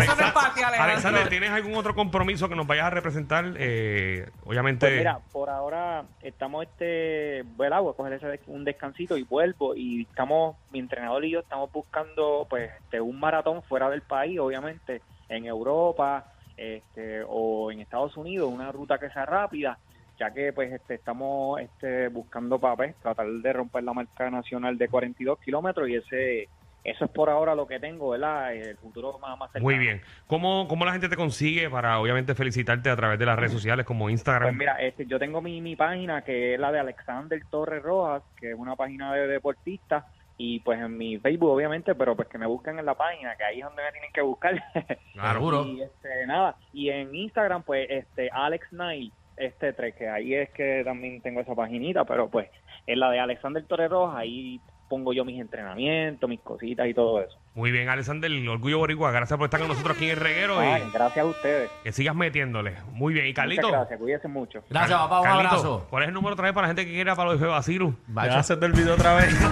Eso 0.00 0.14
no 0.14 0.26
es 0.26 0.32
para 0.32 0.54
ti, 0.54 0.62
Alejandro. 0.62 0.92
Alexander, 0.92 1.28
¿tienes 1.28 1.50
algún 1.50 1.74
otro 1.74 1.92
compromiso 1.92 2.48
que 2.48 2.54
nos 2.54 2.68
vayas 2.68 2.84
a 2.86 2.90
representar? 2.90 3.52
Eh, 3.56 4.30
obviamente. 4.44 4.86
Pues 4.86 4.98
mira, 4.98 5.18
por 5.32 5.50
ahora 5.50 6.04
estamos, 6.20 6.62
este, 6.62 7.42
¿verdad? 7.56 7.80
Voy 7.80 7.94
a 7.94 7.96
coger 7.96 8.40
un 8.46 8.62
descansito 8.62 9.16
y 9.16 9.24
vuelvo. 9.24 9.74
Y 9.74 10.02
estamos, 10.02 10.54
mi 10.70 10.78
entrenador 10.78 11.24
y 11.24 11.32
yo 11.32 11.40
estamos 11.40 11.72
buscando, 11.72 12.46
pues, 12.48 12.70
este, 12.84 13.00
un 13.00 13.18
maratón 13.18 13.64
fuera 13.64 13.90
del 13.90 14.02
país, 14.02 14.38
obviamente, 14.38 15.02
en 15.28 15.46
Europa 15.46 16.32
este, 16.62 17.22
o 17.26 17.72
en 17.72 17.80
Estados 17.80 18.16
Unidos, 18.16 18.52
una 18.52 18.70
ruta 18.70 18.98
que 18.98 19.10
sea 19.10 19.26
rápida, 19.26 19.78
ya 20.18 20.32
que, 20.32 20.52
pues, 20.52 20.72
este, 20.72 20.94
estamos 20.94 21.60
este, 21.60 22.08
buscando 22.08 22.58
papel, 22.58 22.94
tratar 23.02 23.26
de 23.26 23.52
romper 23.52 23.82
la 23.82 23.92
marca 23.92 24.30
nacional 24.30 24.78
de 24.78 24.88
42 24.88 25.38
kilómetros 25.40 25.88
y 25.88 25.96
ese. 25.96 26.48
Eso 26.84 27.04
es 27.04 27.12
por 27.12 27.30
ahora 27.30 27.54
lo 27.54 27.64
que 27.64 27.78
tengo, 27.78 28.08
¿verdad? 28.10 28.52
El 28.54 28.76
futuro 28.76 29.16
más, 29.20 29.38
más 29.38 29.52
cercano. 29.52 29.64
Muy 29.64 29.78
bien. 29.78 30.00
¿Cómo, 30.26 30.66
¿Cómo 30.66 30.84
la 30.84 30.90
gente 30.90 31.08
te 31.08 31.14
consigue 31.14 31.70
para, 31.70 32.00
obviamente, 32.00 32.34
felicitarte 32.34 32.90
a 32.90 32.96
través 32.96 33.20
de 33.20 33.26
las 33.26 33.38
redes 33.38 33.52
sociales 33.52 33.86
como 33.86 34.10
Instagram? 34.10 34.48
Pues 34.48 34.58
mira, 34.58 34.76
este, 34.80 35.06
yo 35.06 35.16
tengo 35.20 35.40
mi, 35.40 35.60
mi 35.60 35.76
página 35.76 36.22
que 36.22 36.54
es 36.54 36.60
la 36.60 36.72
de 36.72 36.80
Alexander 36.80 37.40
Torres 37.48 37.84
Rojas, 37.84 38.24
que 38.36 38.50
es 38.50 38.58
una 38.58 38.74
página 38.74 39.14
de 39.14 39.28
deportistas, 39.28 40.04
y 40.44 40.58
pues 40.58 40.80
en 40.80 40.98
mi 40.98 41.18
Facebook 41.18 41.50
obviamente, 41.50 41.94
pero 41.94 42.16
pues 42.16 42.26
que 42.26 42.36
me 42.36 42.46
busquen 42.46 42.76
en 42.76 42.84
la 42.84 42.96
página, 42.96 43.36
que 43.36 43.44
ahí 43.44 43.60
es 43.60 43.64
donde 43.64 43.84
me 43.84 43.92
tienen 43.92 44.12
que 44.12 44.22
buscar. 44.22 44.60
Claro. 45.12 45.64
Y 45.66 45.82
este, 45.82 46.26
nada, 46.26 46.56
y 46.72 46.90
en 46.90 47.14
Instagram 47.14 47.62
pues 47.62 47.86
este 47.88 48.28
Alex 48.32 48.66
Knight, 48.70 49.12
este 49.36 49.72
tres, 49.72 49.94
que 49.94 50.08
ahí 50.08 50.34
es 50.34 50.50
que 50.50 50.82
también 50.84 51.20
tengo 51.20 51.40
esa 51.40 51.54
paginita, 51.54 52.04
pero 52.04 52.28
pues 52.28 52.48
en 52.88 52.98
la 52.98 53.12
de 53.12 53.20
Alexander 53.20 53.64
Toreros 53.64 54.12
ahí 54.16 54.60
pongo 54.92 55.14
yo 55.14 55.24
mis 55.24 55.40
entrenamientos, 55.40 56.28
mis 56.28 56.40
cositas 56.40 56.86
y 56.86 56.92
todo 56.92 57.22
eso. 57.22 57.34
Muy 57.54 57.70
bien, 57.70 57.88
Alexander, 57.88 58.30
el 58.30 58.46
orgullo 58.46 58.76
boricua. 58.76 59.10
Gracias 59.10 59.38
por 59.38 59.46
estar 59.46 59.58
con 59.58 59.70
nosotros 59.70 59.96
aquí 59.96 60.04
en 60.04 60.10
el 60.10 60.16
reguero 60.18 60.58
Ay, 60.58 60.82
y 60.86 60.90
gracias 60.92 61.24
a 61.24 61.28
ustedes. 61.28 61.70
que 61.82 61.92
sigas 61.92 62.14
metiéndole. 62.14 62.76
Muy 62.92 63.14
bien. 63.14 63.26
Y 63.26 63.32
Carlito. 63.32 63.62
Muchas 63.68 63.80
gracias, 63.80 63.98
cuídense 64.00 64.28
mucho. 64.28 64.62
Gracias, 64.68 64.98
papá. 64.98 65.20
Un 65.20 65.24
Carlito, 65.24 65.48
abrazo. 65.48 65.86
¿Cuál 65.88 66.02
es 66.02 66.08
el 66.08 66.14
número 66.14 66.34
otra 66.34 66.44
vez 66.44 66.52
para 66.52 66.66
la 66.66 66.74
gente 66.74 66.84
que 66.86 66.92
quiera 66.92 67.16
para 67.16 67.30
los 67.30 67.40
de 67.40 67.46
Basilu? 67.46 67.94
Ya 68.14 68.42
se 68.42 68.54
te 68.58 68.64
olvidó 68.66 68.92
otra 68.94 69.14
vez. 69.14 69.34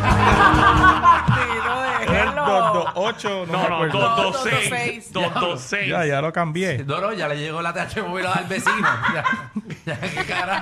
El 2.01 2.07
déjelo. 2.17 2.45
228, 2.95 3.47
no, 3.47 3.53
No, 3.53 3.63
me 3.63 3.69
no, 3.69 3.75
acuerdo. 3.77 4.23
226. 4.33 5.13
226. 5.13 5.89
Ya, 5.89 6.07
ya 6.07 6.21
lo 6.21 6.33
cambié. 6.33 6.85
No, 6.85 7.01
no, 7.01 7.13
ya 7.13 7.29
le 7.29 7.39
llegó 7.39 7.63
la 7.63 7.73
TH 7.73 8.03
móvil 8.07 8.27
al 8.27 8.45
vecino. 8.47 8.89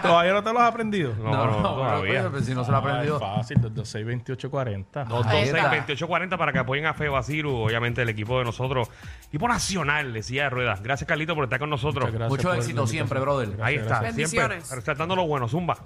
¿Todavía 0.03 0.33
no 0.33 0.43
te 0.43 0.53
lo 0.53 0.61
has 0.61 0.69
aprendido? 0.69 1.15
No, 1.17 1.25
no, 1.25 1.45
bueno, 1.47 1.63
todavía. 1.63 2.21
el 2.23 2.29
vecino 2.31 2.65
se 2.65 2.71
lo 2.71 2.77
Ah, 2.77 2.81
aprendió. 2.81 3.15
es 3.17 3.21
fácil, 3.21 3.61
226, 3.61 4.05
2840. 4.07 5.05
No, 5.05 5.17
Ahí 5.17 5.23
26, 5.23 5.47
está. 5.49 5.63
2840 5.63 6.37
para 6.39 6.53
que 6.53 6.59
apoyen 6.59 6.87
a 6.87 6.95
Fe 6.95 7.09
Basilu, 7.09 7.55
obviamente 7.57 8.03
el 8.03 8.09
equipo 8.09 8.39
de 8.39 8.45
nosotros, 8.45 8.89
equipo 9.29 9.49
nacional 9.49 10.13
de 10.13 10.23
silla 10.23 10.45
de 10.45 10.51
ruedas. 10.51 10.83
Gracias, 10.83 11.07
Carlito, 11.09 11.35
por 11.35 11.45
estar 11.45 11.59
con 11.59 11.71
nosotros. 11.71 12.11
Mucho 12.29 12.53
éxito 12.55 12.87
siempre, 12.87 13.21
brother. 13.21 13.57
Ahí 13.63 13.77
está, 13.77 14.01
Bendiciones. 14.01 14.65
siempre 14.65 14.77
resaltando 14.77 15.17
lo 15.17 15.27
bueno, 15.27 15.49
Zumba. 15.49 15.79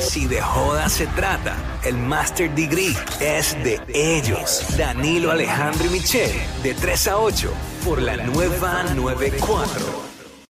Si 0.00 0.26
de 0.26 0.40
joda 0.40 0.88
se 0.88 1.06
trata, 1.08 1.54
el 1.84 1.96
Master 1.96 2.50
Degree 2.54 2.94
es 3.20 3.56
de 3.64 3.80
ellos. 3.94 4.76
Danilo 4.76 5.30
Alejandro 5.30 5.84
y 5.86 5.90
Michelle, 5.90 6.40
de 6.62 6.74
3 6.74 7.08
a 7.08 7.18
8, 7.18 7.52
por 7.84 8.00
la 8.00 8.16
nueva 8.16 8.82
94. 8.94 10.11